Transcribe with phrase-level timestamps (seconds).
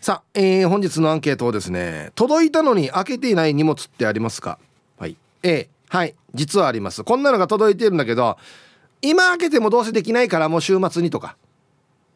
[0.00, 4.58] さあ、えー、本日のアンケートをですね届いたのに開けていない荷物ってありますか？
[4.96, 5.16] はい。
[5.42, 6.14] A はい。
[6.34, 7.02] 実はあります。
[7.02, 8.38] こんなのが届いてるんだけど
[9.02, 11.36] 今開けてもどうせできないからもう週末にとか。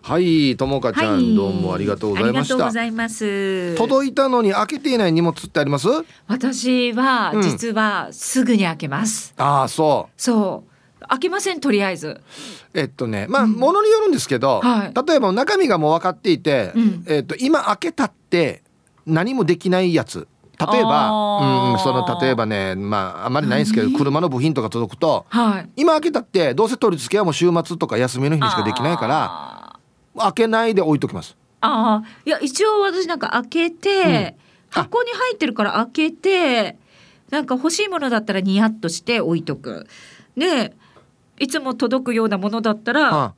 [0.09, 2.55] はいともかちゃん、はい、どうもありがとうございました。
[2.55, 3.75] ありがとうございます。
[3.77, 5.87] 届いたのに開けていない荷物ってあります？
[6.27, 10.12] 私は実はすぐに開けます、うん、ああそう。
[10.17, 10.64] そ
[10.98, 11.06] う。
[11.09, 12.23] 開けませんとりあえず。
[12.73, 18.62] えっとねまあ、うん、ものによるんですけど、はい、例えば中身がもう分かっていて、うん、えっと今開けたって
[19.05, 20.27] 何もできないやつ。
[20.59, 29.67] 例えば、うん、その例えばねまああまりないんですけど車の部品とか届くと、はい、今開けたってどうせ取り付けはもう週末とか休みの日にしかできないから
[30.19, 31.36] 開けないで置いときます。
[31.61, 34.36] ああいや一応私なんか開けて、
[34.77, 36.77] うん、箱に入ってるから開けて
[37.30, 39.86] なんか欲しいものだったらニヤッとして置いとく。
[40.36, 40.74] で
[41.41, 43.34] いつも届くようなものだったら、はあ、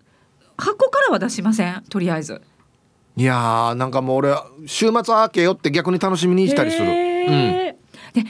[0.57, 2.43] 箱からは出しませんとりあえず。
[3.17, 4.35] いやーなんかもう俺
[4.67, 7.77] 週末開けよって逆に楽しみにしたりする、うん、で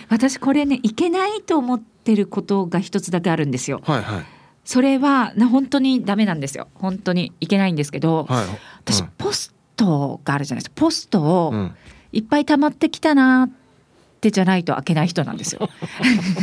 [0.09, 3.81] 私これねいけないと思ってることが一つだけあるんですよ。
[3.85, 4.40] はいはい
[4.71, 6.69] それはな本当にダメなんですよ。
[6.75, 8.47] 本当にいけないんですけど、はい、
[8.85, 10.75] 私、ポストがあるじゃないですか。
[10.77, 11.53] ポストを
[12.13, 13.51] いっぱい溜まってきたなっ
[14.21, 15.69] てじゃないと開けない人なんですよ。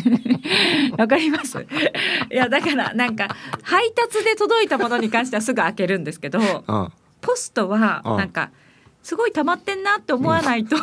[0.99, 1.57] わかります？
[2.29, 3.33] いやだからなんか
[3.63, 6.41] 配達で届いたものに関してはすぐ開けるんですけど、
[7.21, 8.51] ポストはなんか。
[9.03, 10.81] すごい溜まってんなって思わないと、うん、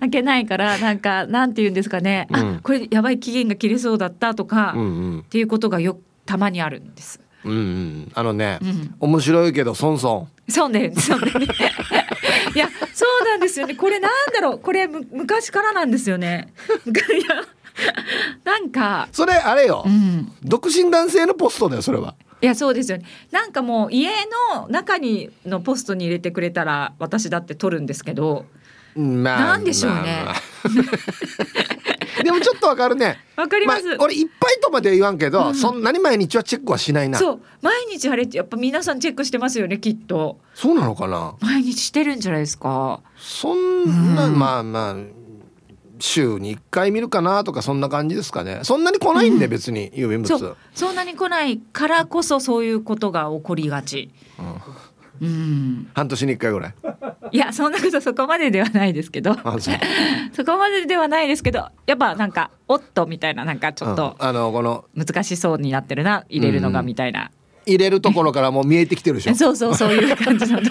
[0.00, 4.84] 開けないからなんかなんて言うんですかね、うん、あこれやばい期限が切れそうだったとか、うんう
[5.18, 7.20] ん、っていうことがよたまにあるんです。
[7.42, 10.52] うん、うん、あのね、うん、面白いけどそんそん。
[10.52, 11.30] そうね、そうね。
[12.54, 13.74] いや、そうなんですよね。
[13.74, 16.52] これなんだろう、これむ昔からなんですよね。
[16.86, 16.90] い
[17.26, 17.46] や、
[18.44, 19.08] なんか。
[19.10, 22.14] それあれよ、うん、独身男性のポストだよ、それは。
[22.42, 24.12] いやそうですよねなんかもう家
[24.54, 28.46] の中にのポストに入れてくれたら私だって取るんですけど、
[28.94, 30.34] まあ、なんでしょうね、まあまあ
[32.22, 33.18] でもちょっとわかるね。
[33.36, 37.18] わかります、まあ、俺いっぱいとまで言わんけど、うん、そんなに毎日はチェックはしないな。
[37.18, 37.40] そう。
[37.62, 40.40] 毎日あれやっぱ皆さんチェックしてますよねきっと。
[40.54, 41.36] そうなのかな？
[41.40, 43.00] 毎日してるんじゃないですか。
[43.16, 44.96] そんな、うん、まあまあ
[46.00, 48.60] 週に1回見るかなとかそんな感じですかね。
[48.62, 50.56] そんなに来ないんで、別に郵便物。
[50.74, 54.10] そんなに来ないからこそそういうことが起こりがち、
[55.20, 55.26] うん。
[55.28, 56.74] うん、半年に一回ぐらい
[57.32, 59.34] いやそんなことそこまでではないですけど。
[60.32, 67.30] そこまでではないですけどやっぱなんかおっとみたいななんかちょっと、あのこの難しそうになってるな入れるのがみたいな、
[67.66, 69.34] 入れるところからもう見えてきてるでしょ。
[69.36, 70.70] そうそうそういう感じの時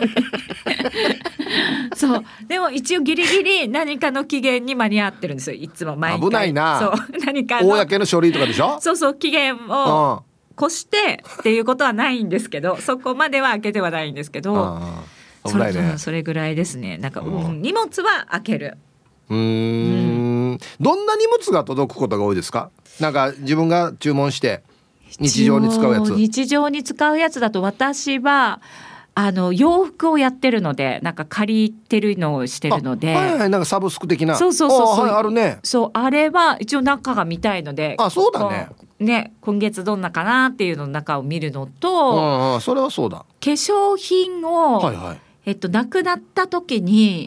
[1.95, 2.23] そう。
[2.47, 6.21] でも一応ギリギリ何かの期限に間に合ってるんですよいつも毎回。
[6.21, 6.79] 危ないな。
[6.79, 6.91] そう。
[7.25, 8.77] 何か公の書類とかでしょ？
[8.81, 10.23] そうそう期限を、
[10.59, 14.79] 越してっていうことはないんですけどそこまでは開けてはないんですけど
[15.47, 16.97] それね、それぐらいですね。
[16.97, 18.77] なんか、うん、荷物は開ける。
[19.29, 20.57] うん。
[20.79, 22.71] どんな荷物が届くことが多いですか？
[22.99, 24.63] なんか自分が注文して
[25.19, 26.09] 日常に使うやつ。
[26.15, 28.61] 日常に使うやつだと私は
[29.13, 33.13] あの洋服をやってるのでなんか借りてるのをしてるので。
[33.13, 34.35] はいはいなんかサブスク的な。
[34.35, 35.59] そうそうそうそう、はい、あるね。
[35.63, 38.69] そうあれは一応中が見たいのであそうだね。
[38.99, 43.17] ね今月どんなかなっていうの中を見るのと、うん、それはそうだ。
[43.17, 47.25] 化粧品を、はいはい、えっとなくなった時に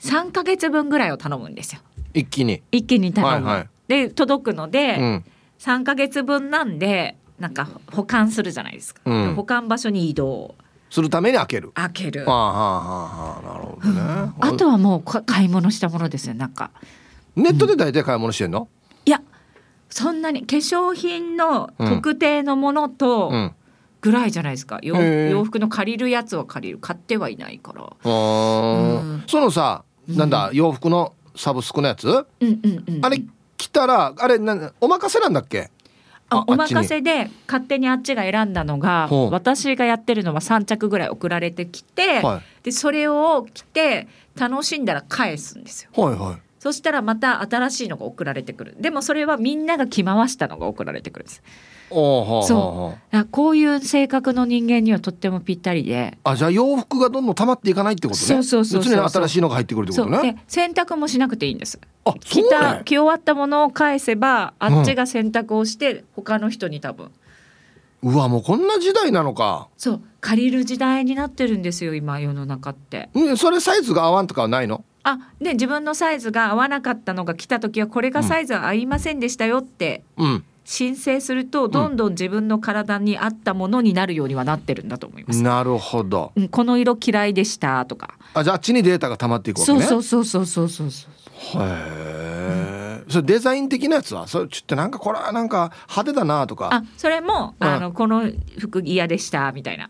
[0.00, 1.82] 3か月分ぐらいを頼むんですよ。
[2.14, 2.62] 一気に。
[2.72, 5.24] 一気に頼む、はいはい、で届くので、うん、
[5.58, 10.54] 3か月分なんでなんか保管するじゃないですか、うん、保管場所に移動。
[10.88, 11.70] するために開ける。
[11.74, 12.24] 開ける。
[12.26, 16.70] ああ、はあはあ、なるほどね、うん、あとはもう買い物したものですよなんか。
[17.36, 18.68] ネットで大体買い物してんの、
[19.04, 19.20] いや
[19.90, 23.54] そんなに化粧品の特定のものとうん
[24.00, 26.78] ぐらいじゃないですか、洋服の借りるやつは借りる。
[26.78, 27.82] 買ってはいないから。
[27.82, 29.24] うん。
[29.26, 33.04] そのさなんだ、洋服のサブスクのやつ、うんうんうん。
[33.04, 33.22] あれ
[33.56, 35.70] 来たらあれなお任せなんだっけ？
[36.30, 44.06] あお任せで勝手にあっちが選んだのが私がやってるのは3着ぐらい送られてきて、はでそれを着て
[44.38, 45.90] 楽しんだら返すんですよ。
[45.96, 48.76] いはいはいそしたらまた新しいのが送られてくる。
[48.80, 51.42] でもそれはみんなが着回したのが送られてくるんです。
[51.90, 53.24] そう。
[53.30, 56.18] こういう性格の人間にはとってもぴったりで。
[56.24, 58.26] ああじゃあ洋服がどんどん溜まっていかないってことね。
[58.26, 60.34] そうそうそうそう常に新しいのが入ってくるってことね。
[60.34, 61.80] で洗濯もしなくていいんです。
[62.04, 67.10] あ着そうねた着終わったものを返せばあっちが洗濯をして他の人に多分。
[68.02, 69.68] うわもうこんな時代なのか。
[69.76, 70.00] そう。
[70.20, 73.08] 借りる時代になってるんですよ今世の中って。
[73.14, 74.84] うんそれサイズが合わんとかはないの？
[75.08, 85.42] あで自分のサイズが合わなかったのが来た時はこれがサイズは合いませんでしたよってうん申請するとどんどん自分の体に合ったものになるようにはなってるんだと思います。
[85.42, 88.18] なるほどうん、この色嫌いでしたとか。
[88.34, 91.08] あじゃああっちにデータが溜まっていくわけねそうそうそうそうそうそう
[91.40, 91.62] そう。
[91.62, 94.26] へえ、それデザイン的なやつは？
[94.26, 99.88] それちょっとなんかこれはなんか派手だなとかあそれも、うんあのこの服嫌でしたみたいな。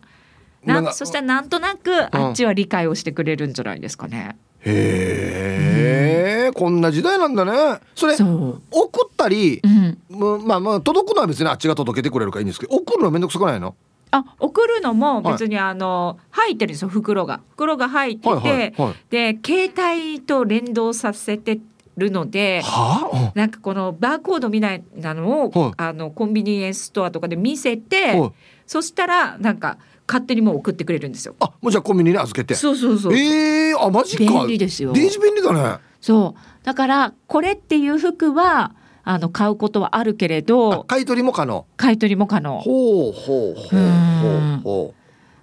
[0.64, 4.36] なんそしたらなんとなくあっちは理解をしてくれるんじゃないですかね。
[4.60, 7.80] へえ、こんな時代なんだね。
[7.94, 8.16] それ。
[8.16, 8.60] 送
[9.06, 9.98] ったりう、ん。
[10.46, 13.74] まあまあ届くのは別にあっちが届けてくれるからいいんですけど送るのはめんどくさくないの？
[14.10, 17.40] あ送るのも別にあの、入ってるんですよ袋が。
[17.50, 18.94] 袋が入ってて、はいはいはい。
[19.10, 21.60] で携帯と連動させて
[21.96, 25.72] るのではなんかこのバーコードみたいなのを、はい。
[25.76, 28.32] あのコンビニエンスストアとかで見せあ、て、はい。
[28.66, 29.78] そしたらなんか
[30.08, 31.36] 勝手にもう送ってくれるんですよ。
[31.40, 32.54] あもうじゃあコンビニに預けて。
[32.54, 33.14] そうそうそう。
[33.14, 34.24] ええあマジか。
[34.24, 34.92] 便利ですよ。
[34.92, 35.78] デージ便利だね。
[36.00, 36.64] そう。
[36.64, 38.72] だからこれっていう服は
[39.04, 41.66] あの買うことはあるけれあど買い取りも可能。
[41.76, 42.58] 買い取りも可能。
[42.60, 43.80] ほうほうほう
[44.22, 44.60] ほう。
[44.62, 44.98] ほう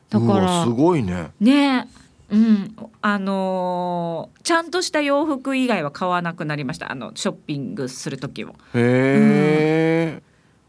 [0.09, 1.31] だからすごいね。
[1.39, 1.88] ね
[2.31, 6.91] うん、あのーちゃんとした洋服以外は買わなくなりました。
[6.91, 8.56] あのショッピングする時も。
[8.73, 10.23] へえ、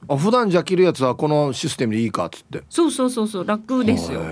[0.08, 2.62] あ普段じゃ着るやつはこのシステムでいいかっつって。
[2.68, 4.28] そうそうそうそう楽ですよ、へうん、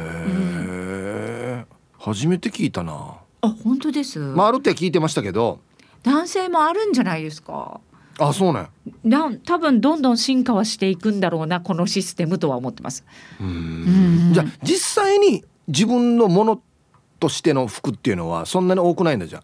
[1.61, 1.65] え、
[1.99, 3.17] 初めて聞いたな。
[3.41, 5.61] あ本当です、まああるって聞いてましたけど。
[6.03, 7.81] 男性もあるんじゃないですか？
[8.19, 8.69] あそうね
[9.03, 13.05] なん多分どんどん進化はしていくんだろうなこのシステムとは思ってます。
[13.41, 14.31] ううん。
[14.31, 14.35] ん。
[14.35, 16.63] じゃあ実際に自分のもの
[17.19, 19.43] としての服っていうのはそんなに多くないんだじゃあ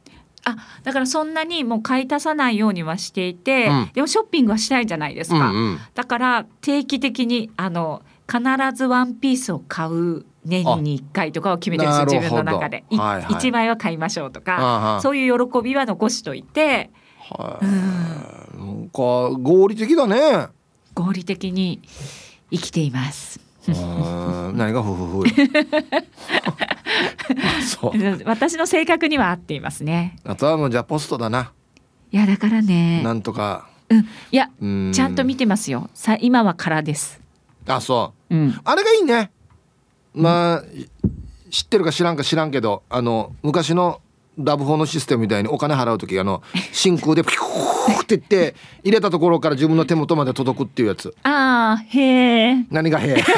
[0.82, 3.90] だからそんなにもう買い足さないようにはしていて、うん。
[3.92, 8.42] でもショッピングはしたいじゃないですあ、か、うんうん、だから定期的にあの必
[8.74, 13.34] ずワンピースを買う年に1回とかを決めてるんですよ自分の中で、いはいはい。
[13.34, 15.00] 1枚は買いましょうとかああ。
[15.00, 16.90] そういう喜びは残しといて。
[17.18, 17.64] はい。
[18.58, 20.48] なんか合理的だね。
[20.94, 21.80] 合理的に
[22.50, 23.49] 生きています。
[23.68, 25.28] うん何がふふふ
[27.62, 27.92] そう。
[28.24, 30.16] 私の性格には合っていますね。
[30.24, 31.52] あとはもうじゃあポストだな、
[32.10, 33.02] いやだからね。
[33.02, 33.68] なんとか。
[33.88, 34.92] うん、いやうん。
[34.92, 35.90] ちゃんと見てますよ。
[35.94, 37.20] さ今は空です。
[37.66, 38.34] あそう。
[38.34, 39.30] うん、あれがいいね。
[40.14, 40.62] まあ
[41.50, 44.00] 知ってるか知らんか知らんけどあの昔の
[44.38, 46.42] ラブホのシステムみたいにお金払う時あの
[46.72, 51.14] 真空でピューっていって入れたところから自分の手元まで届くっていうやつ。
[51.24, 53.24] ああへえ何がへえ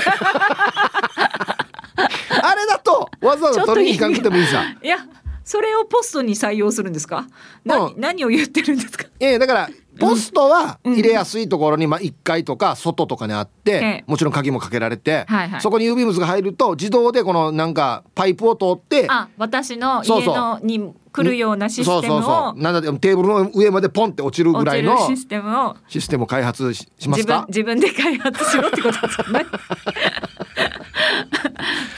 [2.42, 4.62] あれだとわざわざ取りに行かなくてもいいさ。
[4.82, 4.98] いや
[5.44, 7.26] それをポストに採用するんですか？
[7.64, 9.06] 何,、うん何を言ってるんですか？
[9.20, 9.68] ええだから
[10.02, 14.04] ポストは入れやすいところに、まあ、1階とか外とかにあって、ええ。
[14.06, 15.60] もちろん鍵もかけられて、はいはい。
[15.60, 22.02] そこに郵便物が入ると自動でこのなんかパイプを通ってあ私の家のに来るようなシステムを。
[22.02, 22.62] そうそうそう。
[22.62, 25.76] なんだテーブルの上までポンって落ちるぐ落らいのシステムを。
[25.88, 29.46] システムを開発ししま自分すか自分で開発しろってことですよね。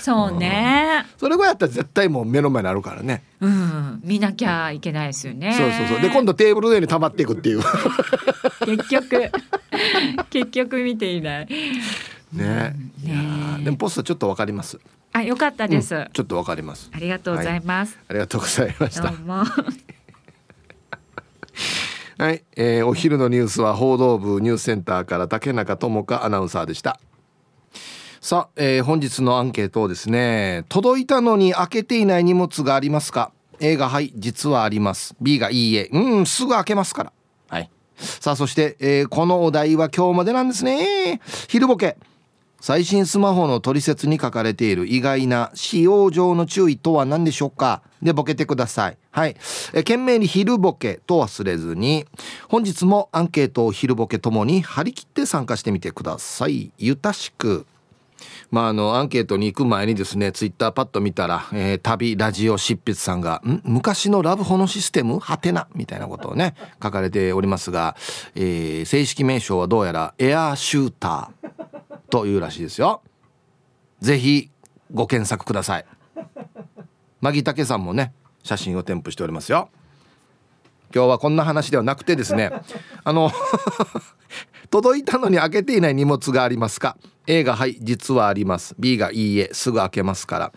[0.04, 1.06] そうね。
[1.16, 3.22] それぐらいやったら絶対もう目の前にあるからね。
[3.40, 5.54] うん、見なきゃいけないですよね。
[5.54, 6.00] そうそうそう。
[6.02, 7.62] で今度テーブルの上に溜まっていくっていう。
[8.66, 9.30] 結局。
[10.28, 11.46] 結局見ていない。
[11.46, 12.76] ね。
[13.02, 14.78] いやねーでもポストちょっとわかります。
[15.14, 15.94] あ、よかったです。
[15.94, 16.08] うん。
[16.12, 16.90] ちょっとわかります。
[16.92, 17.98] ありがとうございます。
[18.06, 19.08] ありがとうございました。
[19.08, 19.42] どうも。
[22.18, 27.00] はい、えーお昼のニュースは報道部ニュースセンターから竹中智香アナウンサーでした
[28.24, 35.14] さあ、えー本日のアンケートをですね届いたのに開けていない荷物がありますか？A がはい実はあります。
[35.20, 35.90] B がいいえ。
[35.92, 37.12] うんすぐ開けますから。
[37.50, 37.70] はい。
[37.98, 41.20] さあそして、えーこのお題は今日までなんですね。
[41.48, 41.98] 昼ボケ。
[42.62, 44.86] 最新スマホの取説に書かれている。
[44.86, 47.82] 意外な使用上の注意とは何でしょうか？
[48.00, 48.96] でボケてください。
[49.10, 49.36] はい。
[49.74, 52.06] え懸命に昼ボケと忘れずに
[52.48, 56.72] 本日もアンケートを昼ボケともに張り切って参加してみてください。
[56.78, 57.66] ゆたしく。
[58.54, 63.60] まあ、あのアンケートに行く前にですねツイッターパッと見たら、えー、旅ラジオ執筆さんが「ん？
[63.64, 65.18] 昔のラブホのシステム？
[65.18, 67.96] はてな」みたいなことをね 書かれておりますが、
[68.36, 71.48] えー、正式名称はどうやらエアーシューター
[72.10, 73.02] というらしいですよ。
[74.00, 74.50] ぜひ
[74.92, 75.86] ご検索ください。
[77.20, 78.12] マギタケさんもね
[78.44, 79.68] 写真を添付しておりますよ。
[80.94, 82.52] 今日はこんな話ではなくてですね
[83.02, 83.32] あの
[84.70, 88.74] 届いたのに開けていない荷物がありますか？A がはい実はあります。
[88.78, 90.52] B がいいえすぐ開けますから。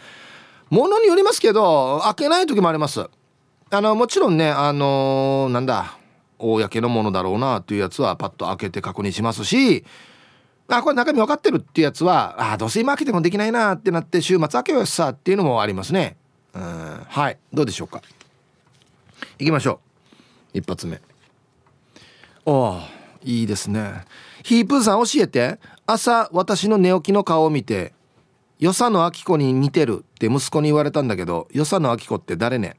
[0.69, 3.05] ものによりますけど開けない時もあります。
[3.69, 5.97] あのもちろんねあのー、なんだ
[6.39, 9.83] 公のものだろうなっていうやつはパッと開けて確認しますし
[10.69, 16.15] あこれ中身分かってるっていうやつはあどうせ今開けてもできないなってなって週末開けようさっていうのもありますね。
[16.53, 16.61] うん
[17.07, 17.37] はい。
[17.53, 18.01] どうでしょうか？
[19.39, 19.79] いきましょ
[20.53, 20.57] う。
[20.59, 21.01] 一発目。
[22.45, 22.96] おお
[23.27, 24.05] いいですね。
[24.43, 25.59] ヒープーさん教えて。
[25.89, 27.93] 朝私の寝起きの顔を見て
[28.59, 32.75] 「与謝野明子に似てる」って息子に言われたんだけど与謝野明子って誰ね？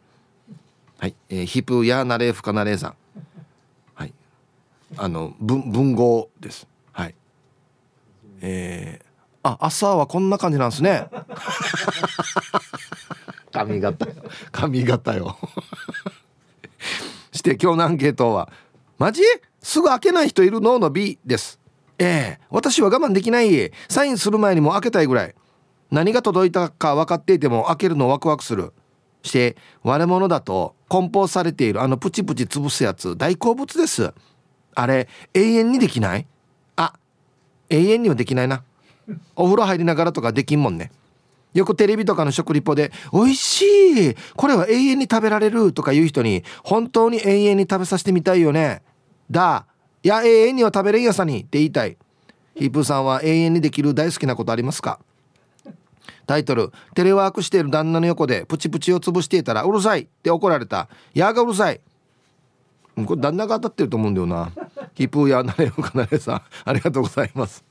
[0.99, 2.95] はい、えー、ヒープーやなれふかなれさん。
[3.95, 4.13] はい。
[4.99, 6.67] あの文文豪です。
[6.93, 7.15] はい。
[8.43, 9.07] えー、
[9.43, 11.09] あ朝はこんな感じなんですね。
[13.51, 14.07] 髪型。
[14.53, 15.39] 髪型よ。
[17.33, 18.53] して今日のアンケートは
[18.99, 19.23] 「マジ？
[19.63, 21.59] すぐ開けない人いるの?」の B です。
[21.99, 22.41] ええ。
[22.51, 23.73] 私は我慢できない。
[23.89, 25.35] サインする前にも開けたいぐらい。
[25.91, 28.73] 何が届いたか分かっていても開けるのワクワクする。
[29.23, 34.13] して割れ物だと梱包されているあのプチプチ潰すやつ大好物です。
[34.75, 36.27] あれ永遠にできない？
[36.77, 36.95] あ
[37.69, 38.63] 永遠にはできないな。
[39.35, 40.93] お風呂入りながらとかできんもんね。
[41.53, 43.63] よくテレビとかの食リポで「美味し
[44.11, 44.15] い！
[44.37, 48.83] これは永遠に食べられる」とか言う人に本当に永遠に食べさせてみたいよね。
[49.31, 49.67] だ。
[50.03, 51.97] いや永遠には食べれんやさにって言いたい。
[52.55, 54.99] ヒープーさんは永遠にできる大好きなことありますか？
[56.27, 61.81] タイトル「テレワークしている旦那の横でプチプチを潰していたらうるさい」って怒られた「やがうるさい」
[63.07, 64.53] これ旦那が当たってると思うんだよな。
[64.95, 67.65] ヒープーやなれよかなれさんありがとうございます。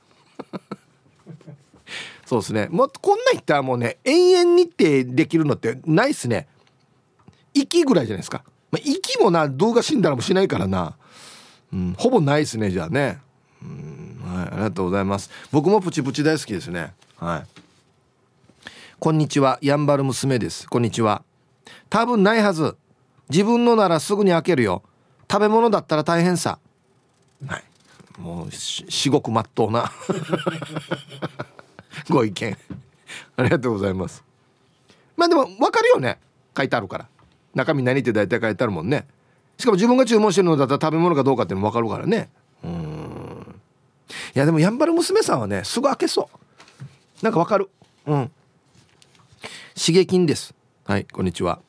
[2.24, 2.68] そうですね。
[2.70, 6.48] もうこんな言ったらもうね永遠にってできるのってないっすね。
[7.54, 10.96] 息ぐらいじゃないですか、まあ、息もな動画死んだらもしないからな、
[11.72, 13.18] うん、ほぼないっすねじゃあね。
[13.62, 14.20] うん。
[14.24, 15.30] はいありがとうございます。
[15.50, 16.94] 僕もプチプチ大好きですね。
[17.16, 18.70] はい。
[18.98, 19.58] こんにちは。
[19.62, 20.68] やんばる娘です。
[20.68, 21.22] こんにちは。
[21.88, 22.76] 多分ないはず。
[23.30, 24.82] 自分のならすぐに開けるよ。
[25.30, 26.58] 食べ物だったら大変さ。
[27.46, 27.62] はい。
[28.18, 29.92] もう至極まっとうな。
[32.10, 32.58] ご意見。
[33.36, 34.24] ありがとうございます。
[35.16, 36.18] まあでも分かるよね。
[36.56, 37.08] 書いてあるから。
[37.54, 39.06] 中身何って大体書いてあるもんね。
[39.58, 42.30] しかも自分が注文してるのだったら食べ物かどうかってのも分かるからね。
[42.62, 43.60] うん。
[44.34, 47.24] いやでもやんばる娘さんはねすぐ開けそう。
[47.24, 47.68] なんか分かる。
[48.06, 48.30] うん。
[49.76, 50.54] 刺激です。
[50.84, 51.60] はいこんにちは。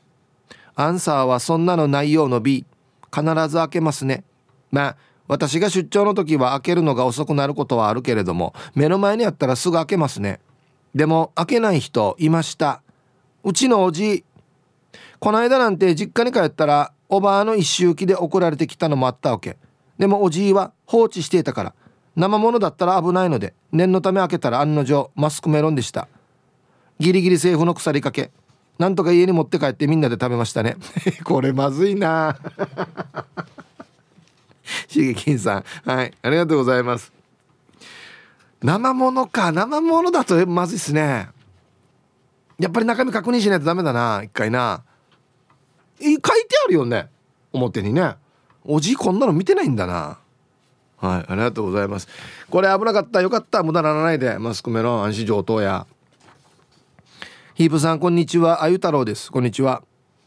[0.75, 2.63] アンサーはそんなの内容の B
[3.11, 4.23] 必ず開けますね。
[4.71, 10.39] まあ私が出張の時は開けるのが遅くなることはあるけれども目の前にあったらすぐ開けますね。
[10.93, 12.83] でも開けない人いました。
[13.43, 14.23] うちのおじ
[15.19, 19.57] この間なんて実家に帰ったらおばあの一周期で送られてきたのもあったわけ。
[19.97, 21.75] でもおじいは放置していたから
[22.15, 26.07] 生物だったら危ないので念のため開けたら案の定マスクメロンでした。
[26.99, 28.31] ギリギリセーフの腐りかけ。
[28.77, 30.77] なんとか家に持って帰ってみんなで食べましたね。
[31.25, 32.37] これまずいな。
[34.87, 35.63] しげきんさん。
[35.89, 36.13] はい。
[36.21, 37.11] ありがとうございます。
[38.61, 39.51] 生ものか。
[39.51, 41.29] 生ものだとまずいっすね。
[42.57, 44.21] やっぱり中身確認しないとダメだな。
[44.23, 44.83] 一回な。
[46.01, 46.29] 書いて
[46.65, 47.09] あるよね。
[47.53, 48.15] 表にね。
[48.65, 50.19] おじいこんなの見てないんだな。
[50.97, 52.07] はいありがとうございます。
[52.49, 53.21] これ危なかった。
[53.21, 53.63] よかった。
[53.63, 54.37] 無駄ならないで。
[54.37, 55.87] マスクメロン安心上等や。
[57.55, 58.63] ヒープさんこんにちは。
[58.63, 59.31] あゆ太郎です。
[59.31, 59.81] こんにちは。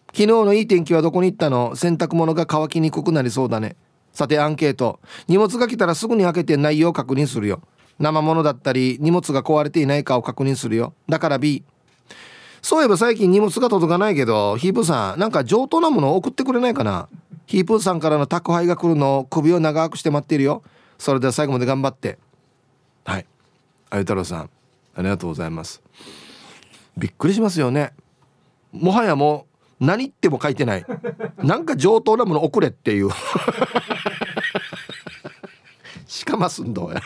[0.08, 1.76] 昨日のいい天気はどこに行ったの？
[1.76, 3.76] 洗濯物が乾きにくくなりそうだね。
[4.12, 5.00] さてアンケート。
[5.28, 7.62] 荷物が来たらすぐに開けて内容を確認するよ。
[7.98, 10.92] 生物だったり荷物が壊れていないかを確認するよ。
[11.08, 11.64] だから B
[12.62, 17.08] そういえば最近荷物が届かないけどヒープーさんなんか上等なものを送ってくれないかな？
[17.46, 20.62] ヒープーさんからの宅配が来るのを首を長くして待っているよ。
[20.96, 22.18] それでは最後まで頑張って。
[23.04, 23.26] はい。
[23.90, 24.50] あゆ太郎さん
[24.94, 25.82] ありがとうございます。
[26.96, 27.92] びっくりしますよね。
[28.70, 29.46] もはやも
[29.80, 30.86] う何言っても書いてない。
[31.38, 33.10] なんか上等なもの送れっていう。
[36.06, 37.02] しかますんどうや、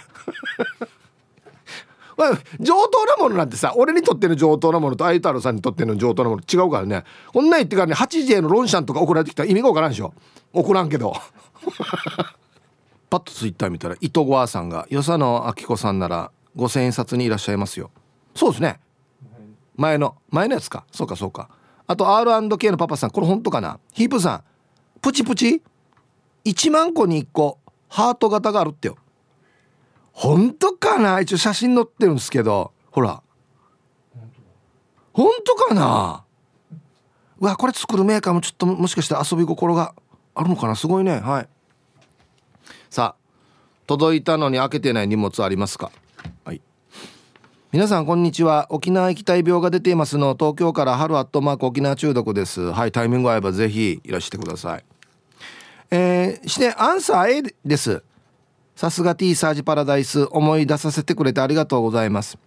[2.66, 7.04] 上等なものなんてさ俺にとっての上等なものと相太郎さんにとっての上等なもの違うからね。
[7.32, 10.12] こんなん言ってからね8時へのロンシャンとか送られてきたら意味がわからんでしょ。
[10.52, 11.14] 送らんけど。
[13.08, 17.90] パッとツイッター見たら糸川さんが与謝野明子さんなら5,000円札にいらっしゃいますよ。
[18.34, 18.80] そうですね。
[19.76, 20.84] 前の前のやつか。
[20.90, 21.48] そうかそうか。
[21.86, 23.78] あと R&K のパパさんこれ本当かな？
[23.92, 24.44] ヒープさん
[25.00, 25.62] プチプチ
[26.44, 27.58] ？1万個に1個
[27.88, 28.96] ハート型があるってよ
[30.16, 31.20] 本当かな？
[31.20, 32.72] 一応写真載ってるんですけど。
[32.90, 33.22] ほら。
[35.12, 36.24] 本当かな？
[37.38, 39.94] うわこれ作るメーカーもちょっともしかして遊び心が
[40.34, 40.74] あるのかな？
[40.74, 41.20] すごいね。
[41.20, 41.48] はい。
[42.88, 43.22] さあ
[43.86, 45.92] 届いたのに開けてない荷物ありますか？
[46.46, 46.62] はい。
[47.70, 48.68] 皆さんこんにちは。
[48.70, 50.32] 沖縄行きたい病が出ていますの。
[50.32, 52.62] 東京から春アットマーク沖縄中毒です。
[52.62, 54.84] はいタイミング合えばぜひいらしてください。
[55.90, 58.02] えー、してアンサー A です。
[58.76, 62.38] さすが T サージパラダイス思い出させてくれてありがとうございます。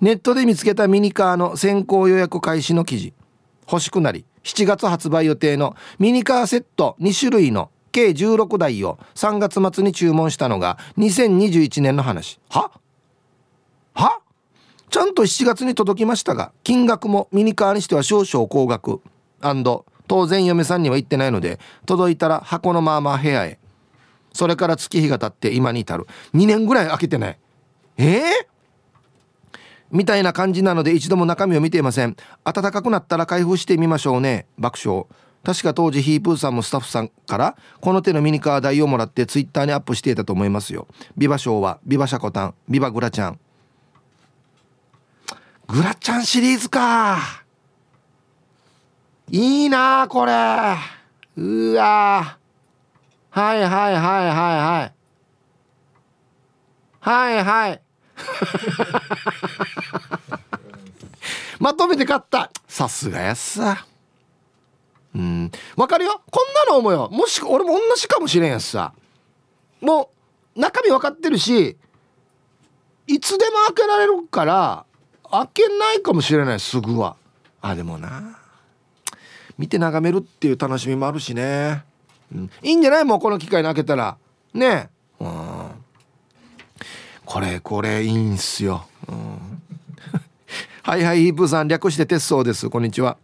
[0.00, 3.12] ネットで見つけたミニカーの先行予約開始の記事。
[3.70, 12.38] 欲しくなり7月発売予定のミニカーセット2種類の計16台を3月末に注文したのが2021年の話。
[12.50, 12.70] は？
[13.94, 14.20] は？
[14.90, 19.00] ちゃんと7月に届きましたが金額もミニカーにしては少々高額。
[20.06, 23.58] 当然嫁さんには言ってないので届いたら箱のまま部屋へ。
[24.34, 26.06] それから月日が経って今に至る。
[26.34, 27.38] 2年ぐらい空けてない。
[27.96, 28.20] えー、
[29.90, 32.16] みたいな感じなので一度も中身を見ていません。
[32.44, 34.46] 暖かくなったら開封してみましょうね。
[34.58, 35.06] 爆笑。
[35.44, 40.88] 確か当時ヒープーさんもスタッフさんからこの手のミニカー代をもらってツイッターにアップしていたと思いますよ。
[41.16, 43.38] ビバショーはビバシャコタンビバグラちゃん
[45.68, 47.44] グラちゃんシリーズか。
[49.30, 50.32] いいなこれ。
[51.36, 52.38] うわ。
[53.34, 54.92] はいはいはいはいはい。
[57.00, 57.82] はいはい。
[61.58, 62.52] まとめて買った。
[62.68, 63.84] さすがやさ。
[65.16, 65.50] うん。
[65.74, 66.22] わかるよ。
[66.30, 67.08] こんなの思うよ。
[67.10, 68.92] もし俺も同じかもしれんやつさ。
[69.80, 70.12] も
[70.54, 71.76] う中身分かってるし
[73.08, 74.86] いつでも開けられるから
[75.28, 77.16] 開けないかもしれないすぐは。
[77.60, 78.38] あでもな。
[79.58, 81.82] 見て眺めるっていう楽しみもあるしね
[82.32, 83.04] うん、いいんじゃない？
[83.04, 84.16] もうこの機会に開けたら。
[84.52, 84.88] ね
[85.20, 85.24] え。
[85.24, 85.70] うん。
[87.24, 89.62] これこれいいんすよ、うん、
[90.82, 92.68] はいはいヒープさん略して鉄道です。
[92.68, 93.16] こんにちは。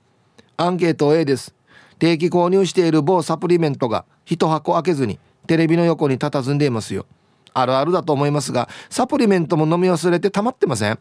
[0.57, 1.55] アンケート A です。
[1.99, 7.05] 定期購入している某サプリメントが一箱開けずにテレビの横に佇んでいますよ。
[7.53, 10.99] あるあるだと思いますがサプリメントも飲み忘れて溜まってません。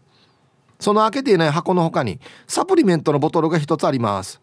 [0.77, 4.41] その開けていない箱の他にサプリメントのボトルが一つあります。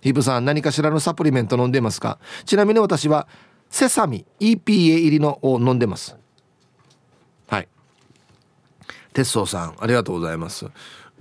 [0.00, 2.18] ヒブさん何かしらのサプリメント飲んでますか？
[2.44, 3.26] ちなみに私は
[3.70, 6.16] セサミ EPA 入りのを飲んでます。
[7.48, 7.68] はい。
[9.12, 10.66] 鉄道さんありがとうございます。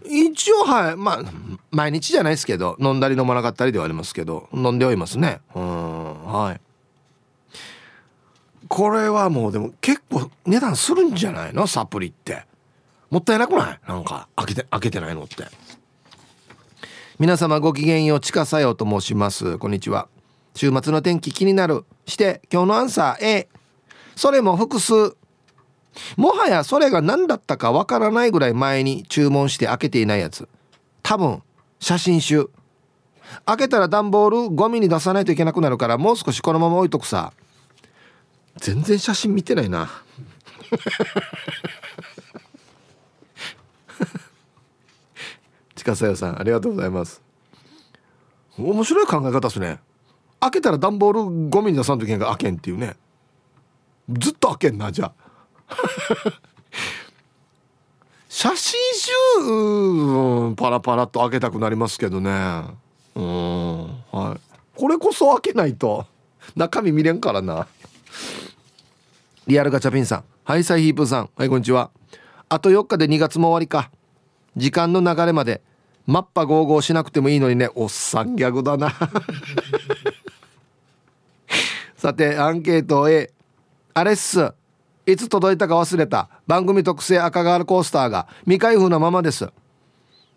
[0.06, 1.24] 一応はいまあ
[1.72, 5.42] 毎日じゃないですけど飲んだり飲まなかったりではありますけど飲んではいますね。
[5.56, 6.62] うんはい。
[8.68, 11.66] これはもうでも結構値段するんじゃないの？
[11.68, 12.46] サプリって。
[13.10, 13.80] もったいなくない？
[13.88, 15.46] なんか開けて開けてないのって。
[17.20, 19.58] 皆様ごきげんようちかさよと申します。
[19.58, 20.08] こんにちは。
[20.54, 21.84] 週末の天気気になる。
[22.06, 23.48] して今日のアンサー A
[24.16, 25.16] それも複数。
[26.16, 30.48] もはやそれが何だったかわからないぐらい前に注文して開けていないやつ。
[31.02, 31.42] 多分
[31.80, 32.52] 写真集。
[33.48, 37.34] 開けたら段ボールゴミに出さないといけなくなるからもう少しこのまま置いとくさ。
[38.58, 39.90] 全然写真見てないな。
[45.88, 47.22] 近さよさんありがとうございます。
[48.58, 49.80] 面白い考え方ですね。
[50.42, 52.98] 開けたら段ボールゴミに出さんといけんが開けんっていうね。
[54.10, 55.14] ずっと開けんなじゃあ。
[58.28, 62.30] 写真集パラパラと開けたくなりますけどね。
[63.16, 64.40] うんはい。
[64.78, 66.06] これこそ開けないと
[66.56, 67.68] 中身見れんからな。
[69.48, 70.24] リアルガチャピンさん。
[70.44, 71.30] ハイサイヒープさん。
[71.38, 71.92] はいこんにちは。
[72.50, 73.90] あと4日で2月も終わりか。
[74.58, 75.62] 時間の流れまで
[76.08, 77.70] マッパゴーゴーしなくてもいいのにね。
[77.76, 78.94] おっさんギャグだな。
[81.98, 83.32] さてアンケート A
[83.94, 84.54] あれっす
[85.06, 86.30] いつ届いたか忘れた。
[86.48, 89.50] 番組特製赤ガールコースターが未開封のままです。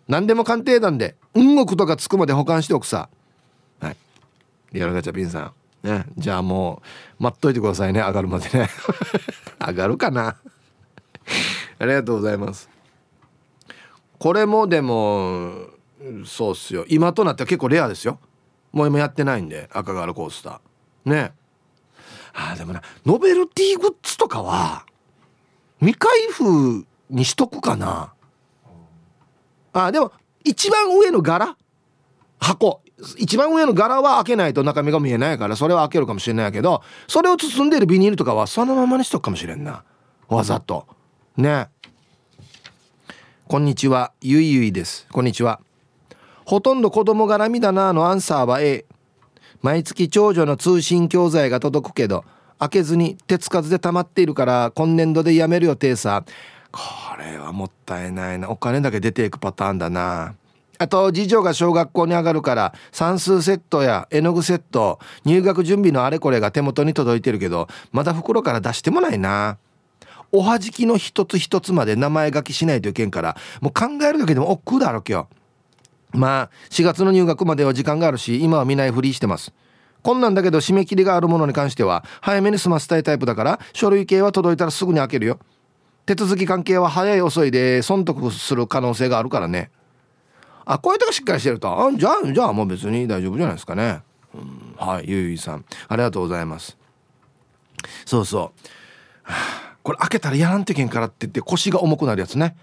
[0.07, 3.09] 何でも鑑定団で運億とかつくまで保管しておくさ。
[3.79, 3.97] はい。
[4.73, 5.53] リアルガチャピンさ
[5.83, 5.87] ん。
[5.87, 6.05] ね。
[6.17, 6.81] じゃあも
[7.19, 8.01] う待っといてくださいね。
[8.01, 8.69] 上がるまでね。
[9.65, 10.35] 上がるかな。
[11.79, 12.69] ありがとうございます
[14.21, 15.51] これもでも
[16.27, 16.85] そうっすよ。
[16.87, 18.19] 今となっては結構レアですよ。
[18.71, 21.09] もう今やってないんで赤ガールコースター。
[21.11, 21.33] ね。
[22.35, 24.85] あでもなノベルティグッズとかは
[25.79, 28.13] 未開封にしとくかな。
[29.73, 30.11] あでも
[30.43, 31.57] 一番上の柄？
[32.39, 32.83] 箱。
[33.17, 39.83] 一番上の柄は開けないと中身が見えないからそれは開けるかもしれないけどそれを包んでるビニールとかはそのままにしとくかもしれんな。
[40.27, 40.85] わざと。
[41.37, 41.69] ね。
[43.51, 44.13] こんにちは。
[44.21, 45.07] ゆいゆいです。
[45.11, 45.59] こんにちは。
[46.45, 48.85] ほとんど子供絡みだなのアンサーは A
[49.61, 52.23] 毎月長女の通信教材が届くけど
[52.59, 56.23] 開けずに手つかずで溜まっているから今年度でやめる予定さ
[56.71, 56.79] こ
[57.19, 58.49] れはもったいないな。
[58.49, 60.33] お金だけ出ていくパターンだな。
[60.77, 69.57] あと次女が小学校に上がるから算数セットや絵の具セット入学準備のあれこれが手元に届いてるけどまだ袋から出してもないな。
[70.31, 75.27] おはじきの一つ一つまで名前書きしないといけんからもう考えるだけでも億劫だろ今
[76.13, 76.17] 日。
[76.17, 79.53] まあ4月の入学までは時間があるし今は見ないふりしてます。
[80.03, 85.39] こんなんだけど締め切りがあるものに関しては早めに済ませたいタイプだから書類系は届いたらすぐに開けるよ。
[86.05, 89.69] 手続き関係は早い遅いで損得する可能性があるからね。
[90.65, 91.69] あこういうとこしっかりしてると。
[91.69, 94.01] あじゃあじゃあもう別に大丈夫じゃないですかね、
[94.33, 95.65] うん、はいゆいゆいさん。
[95.87, 96.77] ありがとうございます。
[98.05, 98.51] そうそう、は
[99.33, 102.55] あ、これ開けたらやらんといけんからって言って腰が重くなるやつね。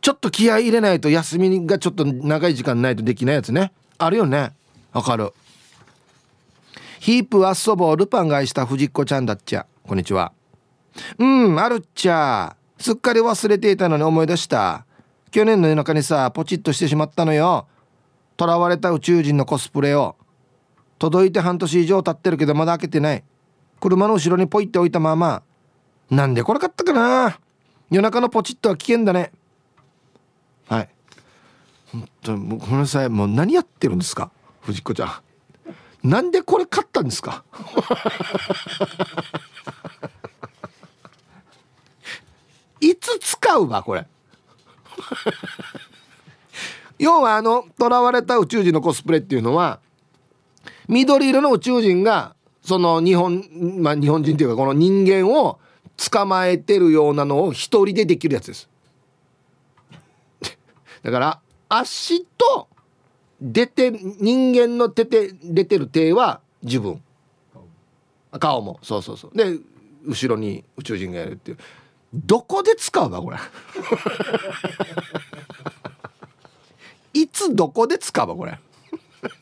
[0.00, 3.72] ちょっと気合い入れないと休みがちょっと長い時間ないとできないやつね。
[3.98, 4.52] あるよね。
[4.92, 5.32] わかる。
[7.00, 9.66] ヒープはそぼルパンが愛した藤子ちゃんだっちゃ。
[9.86, 10.32] こんにちは。
[11.18, 12.56] うんあるっちゃ。
[12.78, 14.84] すっかり忘れていたのに思い出した。
[15.30, 17.66] 去年の夜中にさポチッとしてしまったのよ。
[18.38, 20.16] 囚われた宇宙人のコスプレを。
[20.98, 23.24] 届いて半年以上経ってるけどまだ開けてない。
[23.80, 25.42] 車の後ろにポイって置いたまま。
[26.10, 27.38] なんでこれ買ったかな？
[27.90, 29.30] 夜中のポチッとは危険だね。
[30.68, 30.88] はい。
[31.92, 34.30] 本当ごめんなさいもう何やってるんですか？
[34.62, 35.06] 藤子ちゃ
[36.04, 36.08] ん。
[36.08, 37.44] なんでこれ買ったんですか？
[42.80, 44.06] いつ使うわこれ？
[46.98, 49.80] 要はあの囚われた宇宙人のコスプレっていうのは
[50.88, 53.44] 緑色の宇宙人がその日本
[53.80, 55.58] まあ日本人っていうかこの人間を
[55.96, 58.68] 捕まえてるようなのを一人でできるやつです。
[61.02, 62.68] だから足と
[63.40, 67.02] 出て人間の手で出てる手は自分。
[68.38, 68.60] 顔。
[68.62, 68.78] も。
[68.82, 69.36] そうそうそう。
[69.36, 69.58] で
[70.04, 71.58] 後ろに宇宙人がやるっていう。
[72.14, 73.38] どこで使うわこれ。
[77.20, 78.58] いつどこで使うわこれ。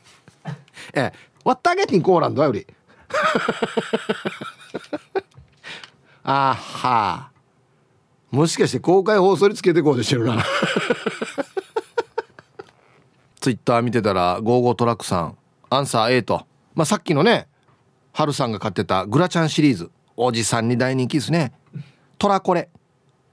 [0.94, 1.34] ええ。
[1.44, 2.66] わったげてんコーランドより
[6.24, 7.30] あは。
[8.30, 10.42] もしかして公開放送につけてこうとしてるな。
[13.40, 15.36] ツイッター見てたらゴーゴートラックさん
[15.68, 17.46] アンサー A と、まあ、さっきのね
[18.12, 19.90] ハルさんが買ってたグラチャンシリーズ。
[20.16, 21.52] おじさんに大人気ですね。
[22.18, 22.70] トラコレ。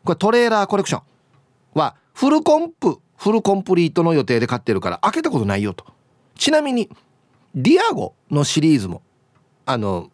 [0.03, 1.79] これトレーラーコレクション。
[1.79, 2.97] はフルコンプ。
[3.15, 5.85] フルコンプリートの予定で買ってるから開けたことないよと。
[6.35, 6.89] ちなみに
[7.53, 9.03] ディアゴのシリーズも
[9.67, 10.09] あの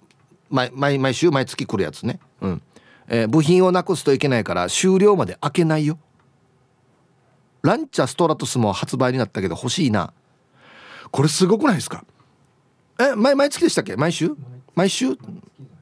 [0.50, 2.20] 毎毎週毎月来るやつね。
[2.42, 2.62] うん、
[3.08, 5.98] えー、部品をなくすといけないから終了まで開けないよ。
[7.62, 10.14] ランチャーストラトスも発売になったけど欲しいな。
[11.12, 12.06] これすごくないですか？
[13.00, 13.96] え毎毎月でしたっけ？
[13.96, 14.36] 毎週？
[14.76, 15.18] 毎週？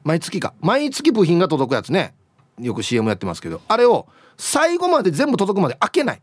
[0.04, 0.54] 毎月か。
[0.60, 2.14] 毎月部品が届くやつね。
[2.60, 3.60] よく CM やってますけど。
[3.68, 6.22] あれを最後まで全部届くまで開けない。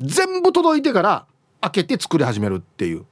[0.00, 1.26] 全部届いてから
[1.60, 3.04] 開けて作り始めるっていう。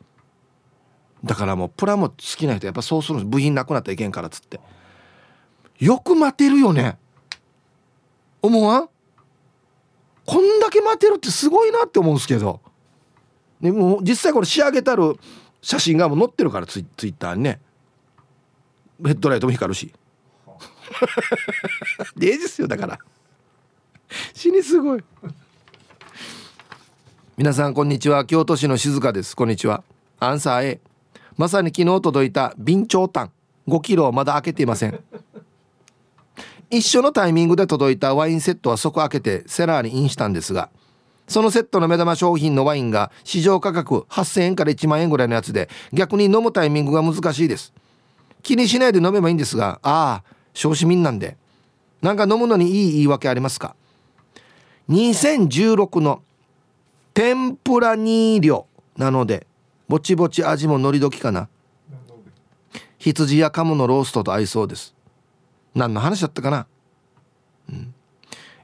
[1.23, 4.61] だからもうプラも好きな人やっぱそうする部品なくなったらいけんからっつって。
[5.79, 6.97] よく待てるよね。
[8.43, 8.89] 思わん？
[10.27, 12.61] こんだけ待てるってすごいなって思うんですけど。
[13.61, 15.17] でも実際これ仕上げたる
[15.63, 17.61] 写真がもう載ってるからツイツイッターにね。
[19.05, 19.93] ヘッドライトも光るし。
[22.17, 22.99] デージっすよだから。
[24.33, 25.05] 死にすごい。
[27.37, 28.25] 皆さんこんにちは。
[28.25, 29.35] 京都市の静香です。
[29.35, 29.83] こんにちは。
[30.21, 30.81] アンサー A
[31.37, 33.33] まさに昨日届いた備長炭。
[33.67, 35.01] 5キロまだ開けていません。
[36.77, 40.71] 一緒のタイミングで届いたワインセットは即開けてセラーにインしたんですが
[41.29, 47.73] そのセットの目玉商品のワインが市場価格8000円から1万円ぐらいのやつで逆に飲むタイミングが難しいです。
[48.43, 51.37] 気にしないで飲めばいいんですがああ小市民なんで。
[52.03, 53.75] なんか飲むのにいい言い訳ありますか
[54.91, 56.23] ？2016の
[57.15, 58.65] 天ぷらニーリョ
[58.99, 59.47] なので
[59.89, 61.49] ぼちぼち味ものりどきかな。
[62.99, 64.95] 羊や鴨のローストと合いそうです。
[65.75, 66.67] 何の話だったかな、
[67.71, 67.95] うん。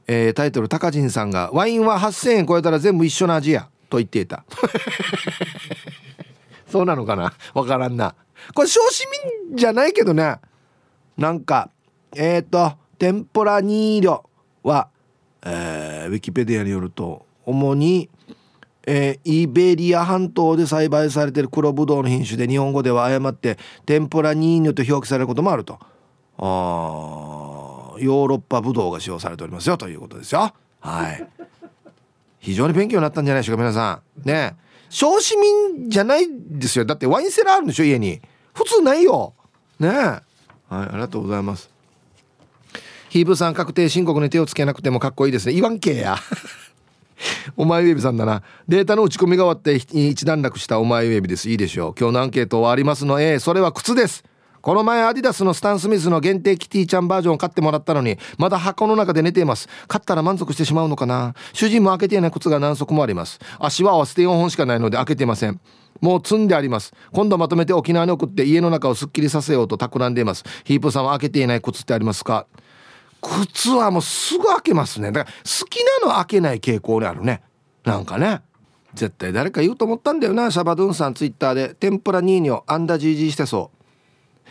[0.06, 4.44] えー、タイトル高人さんが「ワインは8,000円超えたら全部一緒の味や」と言っていた。
[6.66, 7.32] そうなのかな？
[7.54, 8.14] わからんな。
[8.54, 9.06] これ小市
[9.48, 10.36] 民じゃないけどね。
[11.16, 11.70] なんか
[12.14, 14.22] えっ、ー、とテンプラニーリョ
[14.62, 14.88] は、
[15.42, 18.08] えー、ウィキペディアによると主に
[18.86, 25.78] えー、イベリア半島で栽培されてる黒ブドウの品種で日本語では誤ってテンプラニーニョと表記されることもあると。
[26.46, 30.52] ヨーロッパブドウが使用されておりますよということですよ。
[30.80, 31.26] はい。
[32.38, 34.28] 非常に勉強になったんじゃないでしょうか皆さん。
[34.28, 34.56] ね。
[34.88, 36.84] 小市民じゃないですよ。
[36.84, 38.20] だってワインセラーあるんでしょ家に。
[38.54, 39.34] 普通ないよ。
[39.78, 39.88] ね。
[39.88, 40.22] は
[40.70, 41.70] いありがとうございます。
[43.10, 45.52] ヒーブさん確定申告に手をつけなくてもかっこいいですね。
[45.52, 46.16] 言わんけや。
[47.56, 48.42] お前ウェビさんだな。
[48.68, 51.50] データの打ち込みが終わって一段落したお前ウェビです。
[51.50, 51.94] いいでしょう。
[51.98, 53.20] 今日のアンケートはありますの。
[53.20, 54.24] A それは靴です。
[54.62, 59.68] この前アディダスのスタン・スミスの限定キティちゃんバージョンを買ってもらったのにまだ箱の中で寝ています。
[59.88, 61.34] 買ったら満足してしまうのかな？
[61.52, 63.38] 主人も開けていない靴が何足もあります。
[63.58, 65.60] 足は合わせて4本しかないので開けていません。
[66.00, 66.92] もう積んであります。
[67.12, 70.44] 今度まとめて沖縄に送って家の中をすっきりさせようと企んでいます。
[70.64, 72.46] ヒープさんは開けていない靴ってありますか？
[73.22, 75.12] 靴はもうすぐ開けますね。
[75.12, 77.42] だから好きなの開けない傾向にあるね。
[77.84, 78.42] なんかね。
[78.92, 80.50] 絶対誰か言うと思ったんだよな。
[80.50, 81.74] シャバドゥンさんツイッターで。
[81.74, 83.79] 天ぷらニーニョアンダジージーしてそう。